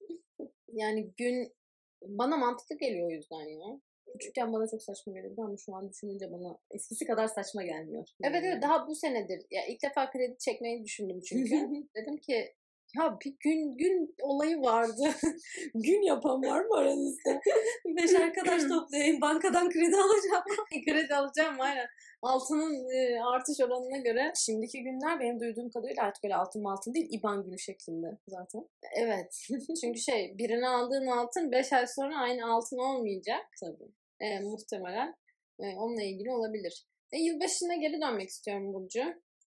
Yani 0.74 1.14
gün 1.18 1.54
bana 2.02 2.38
mantıklı 2.38 2.78
geliyor 2.78 3.08
o 3.08 3.12
yüzden 3.12 3.50
ya. 3.50 3.80
Küçükken 4.20 4.54
bana 4.54 4.68
çok 4.68 4.84
saçma 4.84 5.14
gelirdi 5.14 5.42
ama 5.42 5.58
şu 5.58 5.76
an 5.76 5.90
düşününce 5.90 6.32
bana 6.32 6.58
eskisi 6.72 7.06
kadar 7.06 7.28
saçma 7.28 7.64
gelmiyor. 7.64 8.08
Evet 8.24 8.44
evet 8.46 8.64
daha 8.64 8.88
bu 8.88 8.96
senedir. 8.96 9.46
Ya 9.52 9.66
ilk 9.66 9.84
defa 9.84 10.12
kredi 10.12 10.38
çekmeyi 10.40 10.84
düşündüm 10.84 11.22
çünkü. 11.22 11.56
Dedim 11.96 12.18
ki 12.18 12.54
ya 12.98 13.18
bir 13.26 13.36
gün 13.40 13.78
gün 13.78 14.16
olayı 14.22 14.62
vardı. 14.62 15.04
gün 15.74 16.02
yapan 16.02 16.44
var 16.44 16.62
mı 16.62 16.78
aranızda? 16.78 17.42
Beş 17.86 18.14
arkadaş 18.16 18.64
toplayayım 18.70 19.22
bankadan 19.22 19.70
kredi 19.70 19.96
alacağım. 19.96 20.44
kredi 20.86 21.16
alacağım 21.16 21.56
aynen. 21.60 21.88
Altının 22.22 22.90
e, 22.96 23.24
artış 23.24 23.60
oranına 23.60 23.98
göre. 23.98 24.34
Şimdiki 24.36 24.84
günler 24.84 25.20
benim 25.20 25.40
duyduğum 25.40 25.70
kadarıyla 25.70 26.04
artık 26.04 26.26
öyle 26.26 26.36
altın 26.36 26.64
altın 26.64 26.94
değil 26.94 27.08
IBAN 27.12 27.44
günü 27.44 27.60
şeklinde 27.60 28.18
zaten. 28.28 28.68
Evet. 28.96 29.46
Çünkü 29.82 30.00
şey 30.00 30.36
birini 30.38 30.68
aldığın 30.68 31.08
altın 31.08 31.52
5 31.52 31.74
ay 31.74 31.88
sonra 31.88 32.18
aynı 32.18 32.54
altın 32.54 32.78
olmayacak. 32.78 33.46
Tabii. 33.60 33.92
E, 34.20 34.40
muhtemelen. 34.40 35.16
E, 35.60 35.76
onunla 35.76 36.04
ilgili 36.04 36.32
olabilir. 36.32 36.86
E, 37.12 37.18
yılbaşına 37.18 37.76
geri 37.76 38.02
dönmek 38.02 38.30
istiyorum 38.30 38.74
Burcu. 38.74 39.04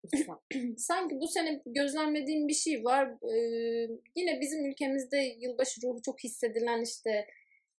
Lütfen. 0.05 0.37
Sanki 0.77 1.19
bu 1.19 1.27
sene 1.27 1.61
gözlemlediğim 1.65 2.47
bir 2.47 2.53
şey 2.53 2.83
var. 2.83 3.07
Ee, 3.07 3.89
yine 4.15 4.41
bizim 4.41 4.65
ülkemizde 4.65 5.17
yılbaşı 5.17 5.81
ruhu 5.81 6.01
çok 6.01 6.23
hissedilen 6.23 6.81
işte 6.81 7.27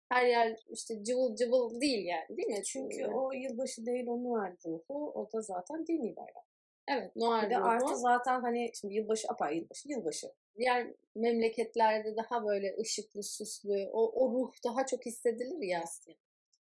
her 0.09 0.27
yer 0.27 0.57
işte 0.71 1.05
cıvıl 1.05 1.37
cıvıl 1.37 1.81
değil 1.81 2.05
yani 2.05 2.37
değil 2.37 2.49
mi? 2.49 2.63
Çünkü 2.65 3.07
o 3.07 3.33
yılbaşı 3.33 3.87
değil 3.87 4.07
o 4.07 4.25
Noel 4.25 4.57
ruhu. 4.67 5.13
O 5.15 5.33
da 5.33 5.41
zaten 5.41 5.87
dini 5.87 6.17
bayram. 6.17 6.45
evet 6.89 7.17
Noel 7.17 7.51
de 7.51 7.57
ruhu. 7.57 7.65
artı 7.65 7.97
zaten 7.97 8.41
hani 8.41 8.71
şimdi 8.81 8.95
yılbaşı 8.95 9.29
apar 9.29 9.53
yılbaşı 9.53 9.89
yılbaşı. 9.89 10.27
diğer 10.59 10.87
memleketlerde 11.15 12.17
daha 12.17 12.47
böyle 12.47 12.77
ışıklı 12.81 13.23
süslü 13.23 13.89
o, 13.93 14.25
o 14.25 14.33
ruh 14.33 14.53
daha 14.65 14.87
çok 14.87 15.07
hissedilir 15.07 15.63
ya 15.63 15.85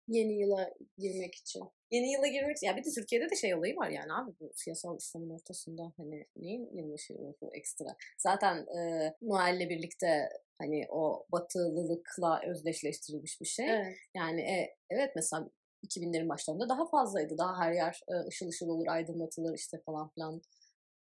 yeni 0.08 0.40
yıla 0.40 0.70
girmek 0.98 1.34
için. 1.34 1.62
Yeni 1.90 2.12
yıla 2.12 2.26
girmek 2.26 2.62
ya 2.62 2.76
bir 2.76 2.84
de 2.84 2.90
Türkiye'de 2.90 3.30
de 3.30 3.36
şey 3.36 3.54
olayı 3.54 3.76
var 3.76 3.90
yani 3.90 4.12
abi 4.12 4.32
bu 4.40 4.50
siyasal 4.54 4.96
İslam'ın 4.98 5.30
ortasında 5.30 5.92
hani 5.96 6.26
neyin 6.36 6.76
yılbaşı 6.76 7.14
ruhu 7.14 7.50
ekstra. 7.52 7.96
Zaten 8.18 8.56
e, 8.56 9.14
Noel'le 9.22 9.68
birlikte 9.68 10.28
hani 10.58 10.86
o 10.90 11.26
batılılıkla 11.32 12.40
özdeşleştirilmiş 12.50 13.40
bir 13.40 13.46
şey. 13.46 13.70
Evet. 13.70 13.96
Yani 14.14 14.40
e, 14.40 14.76
evet 14.90 15.12
mesela 15.16 15.50
2000'lerin 15.86 16.28
başlarında 16.28 16.68
daha 16.68 16.88
fazlaydı. 16.88 17.38
Daha 17.38 17.58
her 17.64 17.72
yer 17.72 18.00
e, 18.08 18.28
ışıl 18.28 18.48
ışıl 18.48 18.68
olur, 18.68 18.86
aydınlatılır 18.86 19.54
işte 19.54 19.80
falan 19.86 20.08
filan 20.08 20.42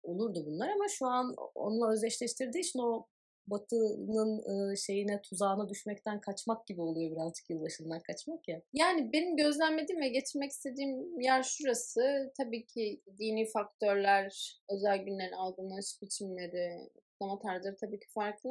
olurdu 0.02 0.44
bunlar 0.46 0.68
ama 0.68 0.88
şu 0.88 1.06
an 1.06 1.34
onunla 1.54 1.92
özdeşleştirdiği 1.92 2.64
için 2.64 2.78
o 2.78 3.06
batının 3.46 4.72
e, 4.72 4.76
şeyine 4.76 5.22
tuzağına 5.22 5.68
düşmekten 5.68 6.20
kaçmak 6.20 6.66
gibi 6.66 6.80
oluyor 6.80 7.10
birazcık 7.10 7.50
yılbaşından 7.50 8.00
kaçmak 8.00 8.48
ya. 8.48 8.62
Yani 8.72 9.12
benim 9.12 9.36
gözlemlediğim 9.36 10.02
ve 10.02 10.08
getirmek 10.08 10.50
istediğim 10.50 11.20
yer 11.20 11.42
şurası. 11.42 12.32
Tabii 12.36 12.66
ki 12.66 13.00
dini 13.18 13.46
faktörler, 13.46 14.58
özel 14.70 14.98
günlerin 14.98 15.32
algılanış 15.32 16.02
biçimleri, 16.02 16.90
kutlama 16.94 17.38
tarzları 17.38 17.76
tabii 17.76 18.00
ki 18.00 18.06
farklı. 18.14 18.50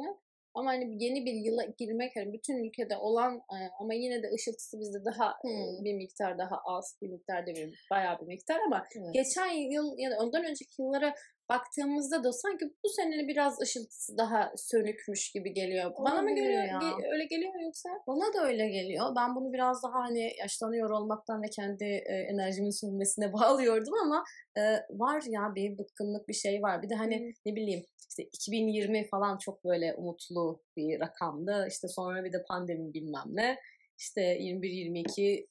Ama 0.54 0.70
hani 0.70 1.04
yeni 1.04 1.24
bir 1.26 1.32
yıla 1.32 1.64
girmek 1.78 2.16
hani 2.16 2.32
bütün 2.32 2.64
ülkede 2.64 2.96
olan 2.96 3.34
e, 3.36 3.56
ama 3.80 3.94
yine 3.94 4.22
de 4.22 4.30
ışıltısı 4.34 4.80
bizde 4.80 5.04
daha 5.04 5.30
e, 5.30 5.48
Hmm. 5.48 5.84
bir 5.84 5.94
miktar 5.94 6.38
daha 6.38 6.56
az, 6.64 6.98
bir 7.02 7.08
miktar 7.08 7.46
demeyeyim 7.46 7.74
bayağı 7.90 8.20
bir 8.20 8.26
miktar 8.26 8.58
ama 8.66 8.84
Evet. 8.96 9.14
geçen 9.14 9.46
yıl 9.52 9.94
ya 9.98 10.10
da 10.10 10.16
ondan 10.18 10.44
önceki 10.44 10.82
yıllara 10.82 11.14
baktığımızda 11.48 12.24
da 12.24 12.32
sanki 12.32 12.64
bu 12.84 12.88
sene 12.88 13.28
biraz 13.28 13.60
ışıltısı 13.60 14.18
daha 14.18 14.52
sönükmüş 14.56 15.32
gibi 15.32 15.52
geliyor. 15.52 15.92
Bana 15.98 16.14
mı 16.22 16.28
Olabilir 16.28 16.36
geliyor? 16.44 16.64
ya. 16.64 16.78
ge- 16.78 17.12
öyle 17.12 17.24
geliyor 17.24 17.52
yoksa? 17.64 17.88
Bana 18.06 18.34
da 18.34 18.46
öyle 18.46 18.68
geliyor. 18.68 19.06
Ben 19.16 19.36
bunu 19.36 19.52
biraz 19.52 19.82
daha 19.82 19.94
hani 19.94 20.32
yaşlanıyor 20.38 20.90
olmaktan 20.90 21.42
ve 21.42 21.46
kendi 21.56 21.84
e, 21.84 22.14
enerjimin 22.32 22.70
sönmesine 22.80 23.32
bağlıyordum 23.32 23.94
ama 24.04 24.24
e, 24.58 24.62
var 24.90 25.22
ya 25.28 25.52
bir 25.54 25.78
bıkkınlık 25.78 26.28
bir 26.28 26.34
şey 26.34 26.62
var. 26.62 26.82
Bir 26.82 26.90
de 26.90 26.94
hani 26.94 27.18
Hmm. 27.18 27.30
ne 27.46 27.56
bileyim 27.56 27.84
işte 28.14 28.28
2020 28.32 29.08
falan 29.08 29.38
çok 29.38 29.64
böyle 29.64 29.94
umutlu 29.94 30.62
bir 30.76 31.00
rakamdı. 31.00 31.66
İşte 31.68 31.88
sonra 31.88 32.24
bir 32.24 32.32
de 32.32 32.42
pandemi 32.48 32.94
bilmem 32.94 33.24
ne. 33.28 33.58
İşte 33.98 34.38
21-22 34.38 35.46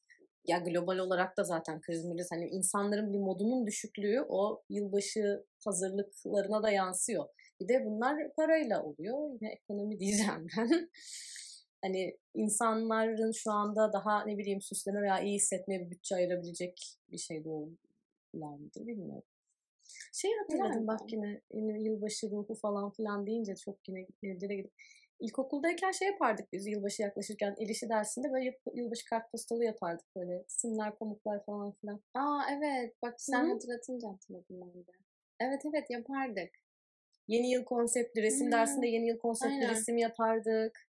ya 0.48 0.58
global 0.58 0.98
olarak 0.98 1.38
da 1.38 1.44
zaten 1.44 1.82
kriz 1.82 2.06
miriz. 2.06 2.28
Hani 2.32 2.48
insanların 2.50 3.14
bir 3.14 3.20
modunun 3.20 3.68
düşüklüğü 3.68 4.26
o 4.30 4.64
yılbaşı 4.70 5.46
hazırlıklarına 5.66 6.64
da 6.64 6.72
yansıyor. 6.72 7.26
Bir 7.62 7.68
de 7.68 7.86
bunlar 7.86 8.34
parayla 8.36 8.84
oluyor. 8.84 9.34
Yine 9.34 9.54
ekonomi 9.54 10.00
diyeceğim 10.00 10.48
ben. 10.58 10.90
hani 11.82 12.18
insanların 12.36 13.32
şu 13.32 13.52
anda 13.52 13.94
daha 13.94 14.26
ne 14.26 14.38
bileyim 14.38 14.62
süsleme 14.62 15.02
veya 15.02 15.20
iyi 15.20 15.36
hissetmeye 15.36 15.80
bir 15.80 15.90
bütçe 15.90 16.16
ayırabilecek 16.16 16.98
bir 17.12 17.18
şey 17.18 17.44
doğrular 17.44 18.58
mıdır 18.58 18.88
bilmiyorum. 18.88 19.33
Şey 20.14 20.32
hatırladım 20.38 20.76
Yani. 20.76 20.88
bak 20.88 21.12
yine, 21.12 21.42
yine 21.54 21.82
yılbaşı 21.82 22.32
ruhu 22.32 22.56
falan 22.56 22.92
filan 22.92 23.28
deyince 23.28 23.56
çok 23.56 23.88
yine 23.88 24.08
evlere 24.24 24.56
gidip 24.56 24.72
İlkokuldayken 25.20 25.92
şey 25.92 26.08
yapardık 26.08 26.54
biz 26.54 26.68
yılbaşı 26.68 27.02
yaklaşırken 27.02 27.56
el 27.60 27.70
işi 27.70 27.90
dersinde 27.90 28.32
böyle 28.32 28.46
yıl- 28.46 28.78
yılbaşı 28.78 29.06
kartpostalı 29.06 29.66
yapardık 29.66 30.16
böyle 30.16 30.46
simler 30.48 30.96
pamuklar 30.96 31.46
falan 31.46 31.72
filan. 31.72 32.02
Aa 32.14 32.42
evet 32.58 32.96
bak 33.02 33.14
sen 33.18 33.44
Hı 33.44 33.48
hı. 33.48 33.54
hatırlatınca 33.54 34.10
hatırladım 34.10 34.62
ben 34.62 34.74
de. 34.74 34.92
Evet 35.40 35.62
evet 35.70 35.90
yapardık. 35.90 36.50
Yeni 37.28 37.52
yıl 37.52 37.64
konseptli 37.64 38.22
resim 38.22 38.46
Hmm. 38.46 38.52
dersinde 38.52 38.88
yeni 38.88 39.08
yıl 39.08 39.18
konseptli 39.18 39.56
Aynen. 39.56 39.70
resim 39.70 39.98
yapardık. 39.98 40.88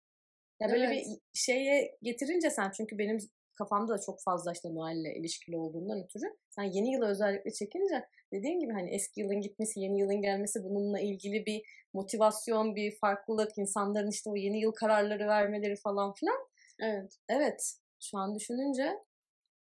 Ya 0.60 0.70
böyle 0.72 0.84
Evet. 0.86 1.06
bir 1.06 1.06
şeye 1.34 1.98
getirince 2.02 2.50
sen 2.50 2.72
çünkü 2.78 2.98
benim 2.98 3.18
kafamda 3.56 3.94
da 3.94 4.02
çok 4.02 4.22
fazla 4.24 4.52
işte 4.52 4.76
Noel'le 4.76 5.16
ilişkili 5.16 5.58
olduğundan 5.58 6.04
ötürü 6.04 6.26
sen 6.50 6.64
yeni 6.64 6.94
yıla 6.94 7.08
özellikle 7.08 7.52
çekince 7.52 8.06
dediğin 8.34 8.60
gibi 8.60 8.74
hani 8.74 8.90
eski 8.90 9.22
yılın 9.22 9.42
gitmesi, 9.42 9.80
yeni 9.80 10.00
yılın 10.00 10.22
gelmesi 10.22 10.64
bununla 10.64 11.00
ilgili 11.00 11.46
bir 11.46 11.64
motivasyon, 11.94 12.76
bir 12.76 12.96
farklılık, 12.96 13.58
insanların 13.58 14.10
işte 14.10 14.30
o 14.30 14.36
yeni 14.36 14.62
yıl 14.62 14.72
kararları 14.72 15.28
vermeleri 15.28 15.76
falan 15.76 16.14
filan. 16.14 16.38
Evet. 16.80 17.18
Evet, 17.30 17.74
şu 18.00 18.18
an 18.18 18.36
düşününce 18.36 19.00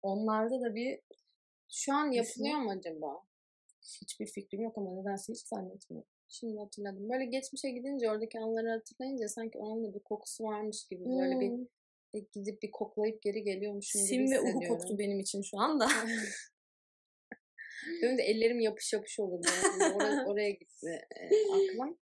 onlarda 0.02 0.60
da 0.60 0.74
bir 0.74 1.00
Şu 1.70 1.94
an 1.94 2.10
yapılıyor 2.10 2.58
mu 2.58 2.70
acaba? 2.70 3.22
Hiçbir 4.02 4.26
fikrim 4.26 4.62
yok 4.62 4.78
ama 4.78 4.90
nedense 4.94 5.32
hiç 5.32 5.40
zannetmiyorum. 5.42 6.08
Şimdi 6.28 6.58
hatırladım. 6.58 7.10
Böyle 7.10 7.24
geçmişe 7.24 7.70
gidince 7.70 8.10
oradaki 8.10 8.38
anıları 8.40 8.70
hatırlayınca 8.70 9.28
sanki 9.28 9.58
onun 9.58 9.84
da 9.84 9.94
bir 9.94 10.00
kokusu 10.00 10.44
varmış 10.44 10.84
gibi 10.90 11.04
böyle 11.04 11.40
bir 11.40 11.48
Hmm. 11.48 11.66
gidip 12.34 12.62
bir 12.62 12.70
koklayıp 12.70 13.22
geri 13.22 13.42
geliyormuşum 13.42 14.00
gibi 14.00 14.28
Sim 14.28 14.30
ve 14.30 14.40
uhu 14.40 14.60
koktu 14.68 14.98
benim 14.98 15.20
için 15.20 15.42
şu 15.42 15.58
anda. 15.58 15.88
Benim 18.02 18.18
de 18.18 18.22
ellerim 18.22 18.60
yapış 18.60 18.92
yapış 18.92 19.20
olurdu. 19.20 19.46
Yani 19.64 19.94
oraya, 19.94 20.24
oraya 20.26 20.50
gitti 20.50 21.00
e, 21.16 21.26
aklım. 21.52 21.98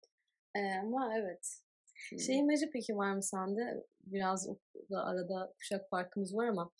E, 0.56 0.60
ama 0.82 1.18
evet. 1.18 1.60
Şey 2.26 2.38
imajı 2.38 2.70
peki 2.72 2.96
var 2.96 3.14
mı 3.14 3.22
sende? 3.22 3.84
Biraz 4.06 4.48
da 4.90 5.04
arada 5.04 5.54
kuşak 5.58 5.90
farkımız 5.90 6.36
var 6.36 6.46
ama 6.46 6.72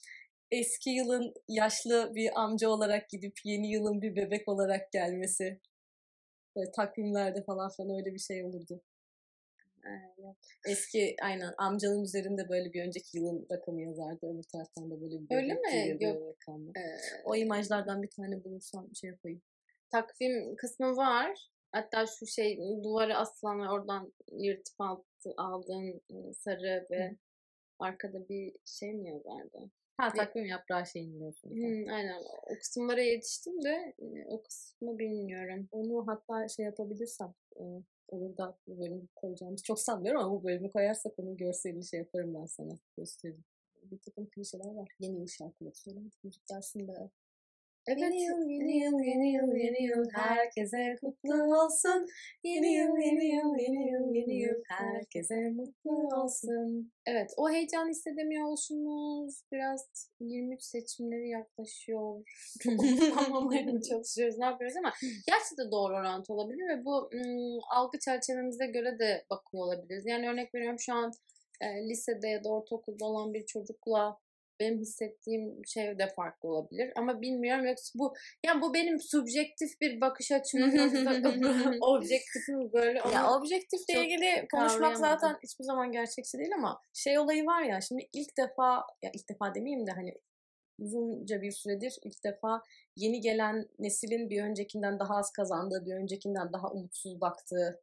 eski 0.50 0.90
yılın 0.90 1.34
yaşlı 1.48 2.12
bir 2.14 2.40
amca 2.40 2.68
olarak 2.68 3.08
gidip 3.08 3.34
yeni 3.44 3.70
yılın 3.72 4.02
bir 4.02 4.16
bebek 4.16 4.48
olarak 4.48 4.92
gelmesi. 4.92 5.60
Böyle 6.56 6.70
takvimlerde 6.70 7.42
falan 7.44 7.70
falan 7.70 7.96
öyle 7.98 8.14
bir 8.14 8.18
şey 8.18 8.44
olurdu. 8.44 8.82
Eski 10.68 11.16
aynen 11.22 11.54
amcanın 11.58 12.02
üzerinde 12.04 12.48
böyle 12.48 12.72
bir 12.72 12.86
önceki 12.86 13.18
yılın 13.18 13.46
rakamı 13.50 13.82
yazardı. 13.82 14.26
Öbür 14.34 14.42
taraftan 14.42 14.90
da 14.90 15.00
böyle 15.00 15.20
bir 15.20 15.36
Öyle 15.36 15.54
mi? 15.54 15.88
Yok. 15.90 16.00
böyle 16.00 16.26
rakamla. 16.30 16.70
E, 16.70 16.82
O 17.24 17.36
imajlardan 17.36 18.02
bir 18.02 18.10
tane 18.10 18.44
bulursam 18.44 18.94
şey 18.94 19.10
yapayım. 19.10 19.42
takvim 19.90 20.56
kısmı 20.56 20.96
var. 20.96 21.50
Hatta 21.72 22.06
şu 22.06 22.26
şey 22.26 22.58
duvara 22.84 23.18
asılan 23.18 23.62
ve 23.62 23.68
oradan 23.68 24.12
yırtıp 24.32 24.74
altı, 24.80 25.34
aldığın 25.36 26.00
e, 26.10 26.32
sarı 26.34 26.86
ve 26.90 27.16
arkada 27.78 28.28
bir 28.28 28.52
şey 28.64 28.94
mi 28.94 29.08
yazardı? 29.08 29.70
Ha 29.96 30.12
takvim 30.16 30.46
yaprağı 30.46 30.86
şeyini 30.86 31.18
diyorsun. 31.20 31.50
Hmm, 31.50 31.88
aynen. 31.94 32.22
O 32.22 32.54
kısımlara 32.58 33.00
yetiştim 33.02 33.62
de 33.64 33.94
e, 33.98 34.26
o 34.26 34.42
kısmı 34.42 34.98
bilmiyorum. 34.98 35.68
Onu 35.72 36.06
hatta 36.06 36.48
şey 36.48 36.64
yapabilirsem 36.64 37.34
e, 37.56 37.62
olur 38.08 38.36
da 38.36 38.58
bu 38.66 38.78
bölümü 38.78 39.06
koyacağımız 39.14 39.62
çok 39.62 39.80
sanmıyorum 39.80 40.20
ama 40.20 40.32
bu 40.32 40.44
bölümü 40.44 40.70
koyarsak 40.72 41.18
onun 41.18 41.36
görselini 41.36 41.84
şey 41.84 42.00
yaparım 42.00 42.34
ben 42.34 42.46
sana 42.46 42.78
gösteririm. 42.96 43.44
Bir 43.82 43.98
takım 43.98 44.26
klişeler 44.26 44.74
var. 44.74 44.88
Yeni 45.00 45.18
yıl 45.18 45.26
şarkıları 45.26 45.74
söylemek 45.74 46.12
müzik 46.24 46.50
dersinde. 46.50 47.10
Evet. 47.86 47.98
Yeni 48.00 48.22
yıl, 48.22 48.48
yeni 48.48 48.78
yıl, 48.84 48.98
yeni 48.98 49.32
yıl, 49.32 49.54
yeni 49.54 49.82
yıl 49.82 50.04
herkese 50.12 50.96
kutlu 51.00 51.64
olsun. 51.64 52.06
Yeni 52.44 52.72
yıl, 52.72 52.96
yeni 52.96 53.26
yıl, 53.26 53.56
yeni 53.58 53.92
yıl, 53.92 54.14
yeni 54.14 54.34
yıl 54.34 54.62
herkese 54.68 55.50
mutlu 55.50 56.16
olsun. 56.16 56.92
Evet, 57.06 57.30
o 57.36 57.50
heyecan 57.50 57.88
hissedemiyor 57.88 58.44
oluşumuz 58.44 59.42
biraz 59.52 60.10
23 60.20 60.62
seçimleri 60.62 61.28
yaklaşıyor. 61.28 62.22
Çok 62.62 62.72
mı 63.72 63.80
çalışıyoruz, 63.82 64.38
ne 64.38 64.44
yapıyoruz 64.44 64.76
ama 64.76 64.92
gerçekten 65.26 65.70
doğru 65.70 65.94
orantı 65.94 66.32
olabilir 66.32 66.68
ve 66.68 66.84
bu 66.84 67.10
ım, 67.14 67.58
algı 67.70 67.98
çerçevemize 67.98 68.66
göre 68.66 68.98
de 68.98 69.24
bakıyor 69.30 69.64
olabiliriz. 69.64 70.06
Yani 70.06 70.28
örnek 70.28 70.54
veriyorum 70.54 70.78
şu 70.78 70.94
an 70.94 71.12
e, 71.60 71.88
lisede 71.88 72.28
ya 72.28 72.44
da 72.44 72.48
ortaokulda 72.48 73.04
olan 73.04 73.34
bir 73.34 73.46
çocukla 73.46 74.18
benim 74.60 74.78
hissettiğim 74.78 75.66
şey 75.66 75.98
de 75.98 76.06
farklı 76.16 76.48
olabilir. 76.48 76.92
Ama 76.96 77.20
bilmiyorum 77.20 77.66
yoksa 77.66 77.98
bu 77.98 78.14
yani 78.46 78.62
bu 78.62 78.74
benim 78.74 79.00
subjektif 79.00 79.80
bir 79.80 80.00
bakış 80.00 80.32
açım 80.32 80.60
yoksa 80.60 81.10
objektif 81.80 82.48
mi 82.48 82.72
böyle 82.72 82.98
Ya 82.98 83.30
objektifle 83.30 84.04
ilgili 84.04 84.48
konuşmak 84.50 84.96
zaten 84.96 85.36
hiçbir 85.42 85.64
zaman 85.64 85.92
gerçekçi 85.92 86.38
değil 86.38 86.54
ama 86.56 86.80
şey 86.92 87.18
olayı 87.18 87.46
var 87.46 87.62
ya 87.62 87.80
şimdi 87.80 88.08
ilk 88.12 88.36
defa 88.38 88.86
ya 89.02 89.10
ilk 89.14 89.28
defa 89.28 89.54
demeyeyim 89.54 89.86
de 89.86 89.90
hani 89.90 90.14
uzunca 90.78 91.42
bir 91.42 91.52
süredir 91.52 91.96
ilk 92.02 92.24
defa 92.24 92.62
yeni 92.96 93.20
gelen 93.20 93.68
neslin 93.78 94.30
bir 94.30 94.42
öncekinden 94.42 94.98
daha 94.98 95.16
az 95.16 95.32
kazandığı, 95.32 95.86
bir 95.86 95.94
öncekinden 95.94 96.52
daha 96.52 96.70
umutsuz 96.70 97.20
baktığı, 97.20 97.82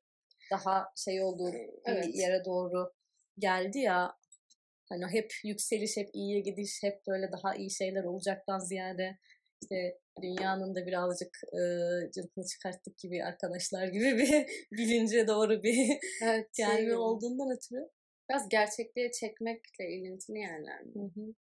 daha 0.52 0.92
şey 0.96 1.22
olduğu 1.24 1.54
bir 1.54 1.70
Evet. 1.86 2.16
yere 2.16 2.46
doğru 2.46 2.94
geldi 3.40 3.80
ya. 3.80 4.21
Hani 4.92 5.06
hep 5.12 5.32
yükseliş, 5.44 5.98
hep 5.98 6.10
iyiye 6.14 6.40
gidiş, 6.40 6.84
hep 6.84 7.08
böyle 7.08 7.32
daha 7.32 7.56
iyi 7.56 7.72
şeyler 7.72 8.04
olacaktan 8.04 8.60
ziyade 8.60 9.18
işte 9.62 10.00
dünyanın 10.22 10.76
da 10.76 10.86
birazcık 10.86 11.38
e, 11.54 11.62
cılkını 12.12 12.46
çıkarttık 12.46 12.98
gibi 12.98 13.24
arkadaşlar 13.24 13.88
gibi 13.88 14.18
bir 14.18 14.46
bilince 14.72 15.28
doğru 15.28 15.64
bir 15.64 16.00
evet, 16.24 16.48
şey 16.56 16.66
gelme 16.66 16.82
gibi. 16.82 16.96
olduğundan 16.96 17.58
ötürü. 17.58 17.90
Biraz 18.30 18.50
gerçekliğe 18.50 19.12
çekmekle 19.12 19.90
ilintili 19.90 20.40
yerler. 20.40 20.84
mi? 20.84 20.94
Hı 20.96 21.20
hı. 21.20 21.34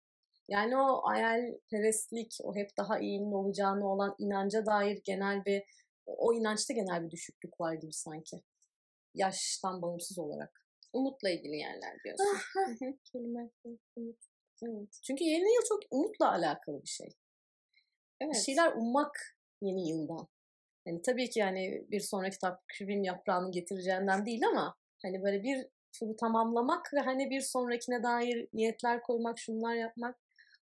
Yani 0.47 0.77
o 0.77 1.01
hayalperestlik, 1.03 2.37
o 2.43 2.55
hep 2.55 2.69
daha 2.77 2.99
iyinin 2.99 3.31
olacağına 3.31 3.87
olan 3.87 4.15
inanca 4.19 4.65
dair 4.65 5.01
genel 5.03 5.45
bir, 5.45 5.63
o 6.05 6.33
inançta 6.33 6.73
genel 6.73 7.05
bir 7.05 7.11
düşüklük 7.11 7.59
var 7.59 7.73
gibi 7.73 7.93
sanki. 7.93 8.41
Yaştan 9.13 9.81
bağımsız 9.81 10.19
olarak. 10.19 10.60
Umutla 10.93 11.29
ilgili 11.29 11.55
yerler 11.57 11.97
diyorsun. 12.03 12.37
Kelime, 13.11 13.49
umut. 13.95 14.17
Evet. 14.63 14.99
Çünkü 15.03 15.23
yeni 15.23 15.55
yıl 15.55 15.61
çok 15.69 15.79
umutla 15.91 16.31
alakalı 16.31 16.81
bir 16.83 16.87
şey. 16.87 17.07
evet. 18.21 18.33
Bir 18.33 18.39
şeyler 18.39 18.71
ummak 18.71 19.37
yeni 19.61 19.89
yıldan. 19.89 20.27
Yani 20.85 21.01
tabii 21.01 21.29
ki 21.29 21.39
yani 21.39 21.85
bir 21.89 21.99
sonraki 21.99 22.39
takvim 22.39 23.03
yaprağını 23.03 23.51
getireceğinden 23.51 24.25
değil 24.25 24.47
ama 24.47 24.77
hani 25.01 25.23
böyle 25.23 25.43
bir 25.43 25.67
turu 25.99 26.15
tamamlamak 26.15 26.93
ve 26.93 26.99
hani 26.99 27.29
bir 27.29 27.41
sonrakine 27.41 28.03
dair 28.03 28.47
niyetler 28.53 29.01
koymak, 29.01 29.39
şunlar 29.39 29.75
yapmak 29.75 30.19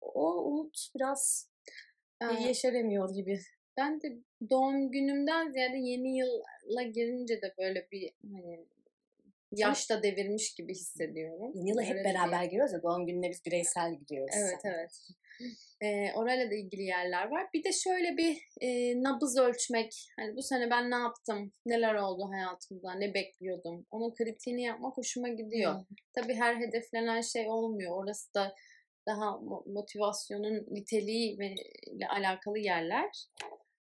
o 0.02 0.44
umut 0.44 0.90
biraz 0.96 1.50
Aa, 2.22 2.32
yeşeremiyor 2.32 3.14
gibi. 3.14 3.40
ben 3.78 4.02
de 4.02 4.18
doğum 4.50 4.92
günümden 4.92 5.52
ziyade 5.52 5.78
yeni 5.78 6.18
yıla 6.18 6.84
girince 6.84 7.42
de 7.42 7.54
böyle 7.58 7.88
bir 7.92 8.12
hani 8.34 8.66
yaşta 9.56 10.04
devirmiş 10.04 10.54
gibi 10.54 10.74
hissediyorum. 10.74 11.52
Yeni 11.56 11.70
yıla 11.70 11.82
hep 11.82 11.96
Öyle 11.96 12.04
beraber 12.04 12.44
giriyoruz 12.44 12.74
ya 12.74 12.84
doğum 12.84 13.06
gününe 13.06 13.30
biz 13.30 13.46
bireysel 13.46 13.96
gidiyoruz. 13.96 14.36
Evet 14.38 14.60
evet. 14.64 14.92
Ee, 15.82 16.14
orayla 16.16 16.52
da 16.52 16.56
ilgili 16.56 16.84
yerler 16.84 17.28
var. 17.28 17.48
Bir 17.54 17.64
de 17.64 17.72
şöyle 17.72 18.18
bir 18.18 18.38
e, 18.62 19.02
nabız 19.04 19.38
ölçmek. 19.38 20.08
Hani 20.20 20.36
bu 20.36 20.42
sene 20.44 20.70
ben 20.70 20.92
ne 20.92 20.96
yaptım? 20.96 21.54
Neler 21.66 21.96
oldu 21.96 22.30
hayatımda? 22.32 22.94
Ne 22.94 23.14
bekliyordum? 23.14 23.86
Onun 23.92 24.14
kritiğini 24.14 24.64
yapmak 24.64 24.98
hoşuma 24.98 25.30
gidiyor. 25.30 25.74
Hı. 25.74 25.86
Tabii 26.14 26.34
her 26.34 26.56
hedeflenen 26.56 27.22
şey 27.22 27.50
olmuyor. 27.50 28.04
Orası 28.04 28.34
da 28.34 28.56
daha 29.08 29.26
mo- 29.26 29.74
motivasyonun 29.74 30.66
niteliği 30.72 31.38
ile 31.88 32.08
alakalı 32.08 32.60
yerler. 32.60 33.10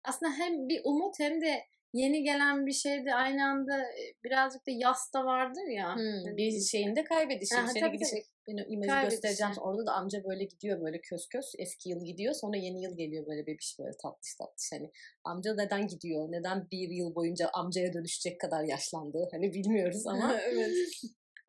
Aslında 0.05 0.33
hem 0.33 0.69
bir 0.69 0.81
umut 0.85 1.15
hem 1.21 1.41
de 1.41 1.65
yeni 1.97 2.23
gelen 2.23 2.67
bir 2.67 2.73
şeyde 2.73 3.15
aynı 3.15 3.45
anda 3.45 3.79
e, 3.83 4.15
birazcık 4.25 4.67
da 4.67 4.71
yas 4.71 5.13
da 5.15 5.25
vardır 5.25 5.67
ya. 5.67 5.95
Hmm, 5.97 6.03
Hani- 6.25 6.37
bir 6.37 6.61
şeyinde 6.61 7.05
kaybedişim, 7.05 7.59
Aha, 7.59 7.67
seni 7.69 7.93
gidişim. 7.93 8.19
tabii. 8.19 8.27
Ben 8.49 8.57
o 8.65 8.67
imajı 8.69 8.89
Kaybedişim. 8.91 9.11
göstereceğim. 9.11 9.53
Orada 9.61 9.87
da 9.87 9.93
amca 9.93 10.25
böyle 10.25 10.45
gidiyor 10.45 10.81
böyle 10.81 11.01
kös 11.01 11.29
kös. 11.29 11.53
Eski 11.59 11.89
yıl 11.89 12.05
gidiyor 12.05 12.35
sonra 12.35 12.57
yeni 12.57 12.83
yıl 12.83 12.97
geliyor 12.97 13.27
böyle 13.27 13.47
bebiş 13.47 13.77
böyle 13.79 13.97
tatlış 14.03 14.35
tatlış. 14.35 14.73
Hani 14.73 14.91
amca 15.25 15.55
neden 15.55 15.87
gidiyor? 15.87 16.33
Neden 16.33 16.71
bir 16.71 16.89
yıl 16.89 17.15
boyunca 17.15 17.49
amcaya 17.55 17.93
dönüşecek 17.93 18.41
kadar 18.41 18.65
yaşlandı? 18.65 19.29
Hani 19.33 19.53
bilmiyoruz 19.53 20.07
ama. 20.07 20.37
evet. 20.41 20.73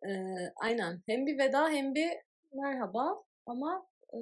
Ee, 0.08 0.54
aynen. 0.56 1.02
Hem 1.06 1.26
bir 1.26 1.38
veda 1.38 1.70
hem 1.70 1.96
bir 1.96 2.10
merhaba 2.54 3.24
ama 3.46 3.88
e, 4.14 4.18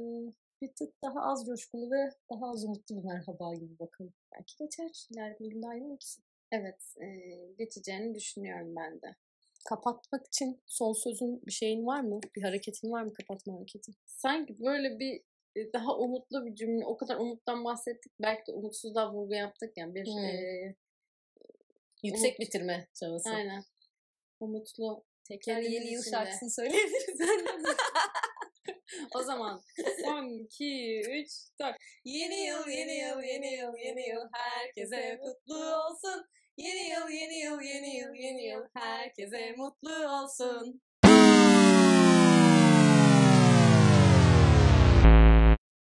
bir 0.61 0.73
tık 0.73 0.93
daha 1.03 1.21
az 1.31 1.45
coşkulu 1.45 1.91
ve 1.91 2.09
daha 2.31 2.49
az 2.51 2.65
umutlu 2.65 2.97
bir 2.97 3.03
merhaba 3.03 3.53
gibi 3.55 3.79
bakalım. 3.79 4.13
Belki 4.33 4.53
geçer. 4.59 5.07
İleride 5.09 5.39
bir 5.39 5.93
ikisi. 5.95 6.21
Evet, 6.51 6.95
e, 7.01 7.07
geçeceğini 7.57 8.15
düşünüyorum 8.15 8.75
ben 8.75 9.01
de. 9.01 9.15
Kapatmak 9.69 10.27
için 10.27 10.61
son 10.65 10.93
sözün 10.93 11.41
bir 11.45 11.51
şeyin 11.51 11.85
var 11.85 12.01
mı? 12.01 12.19
Bir 12.35 12.41
hareketin 12.41 12.91
var 12.91 13.03
mı 13.03 13.13
kapatma 13.13 13.55
hareketi? 13.55 13.91
Sanki 14.05 14.59
böyle 14.59 14.99
bir 14.99 15.21
e, 15.55 15.73
daha 15.73 15.97
umutlu 15.97 16.45
bir 16.45 16.55
cümle, 16.55 16.85
o 16.85 16.97
kadar 16.97 17.15
umuttan 17.15 17.65
bahsettik, 17.65 18.11
belki 18.21 18.47
de 18.47 18.51
umutsuzluğa 18.51 19.13
vurgu 19.13 19.33
yaptık 19.33 19.77
ya 19.77 19.95
bir 19.95 20.05
Hmm. 20.05 20.17
e, 20.23 20.75
Yüksek 22.03 22.29
Umut. 22.29 22.39
bitirme 22.39 22.87
çabası. 22.93 23.29
aynen 23.29 23.63
umutlu 24.39 25.03
Tekrar 25.23 25.59
yeni 25.61 25.91
yıl 25.91 26.03
şarkısını 26.03 26.49
söyleyebiliriz. 26.49 27.19
O 29.15 29.23
zaman 29.23 29.61
son 30.05 30.29
2 30.45 31.01
3 31.09 31.29
4 31.59 31.75
Yeni 32.05 32.45
yıl, 32.45 32.67
yeni 32.67 32.97
yıl, 32.97 33.21
yeni 33.21 33.53
yıl, 33.53 33.77
yeni 33.77 34.09
yıl 34.09 34.29
herkese 34.31 35.19
kutlu 35.23 35.75
olsun. 35.75 36.25
Yeni 36.57 36.89
yıl, 36.89 37.09
yeni 37.09 37.39
yıl, 37.39 37.61
yeni 37.61 37.97
yıl, 37.97 38.13
yeni 38.13 38.43
yıl 38.43 38.63
herkese 38.73 39.51
mutlu 39.57 40.07
olsun. 40.07 40.81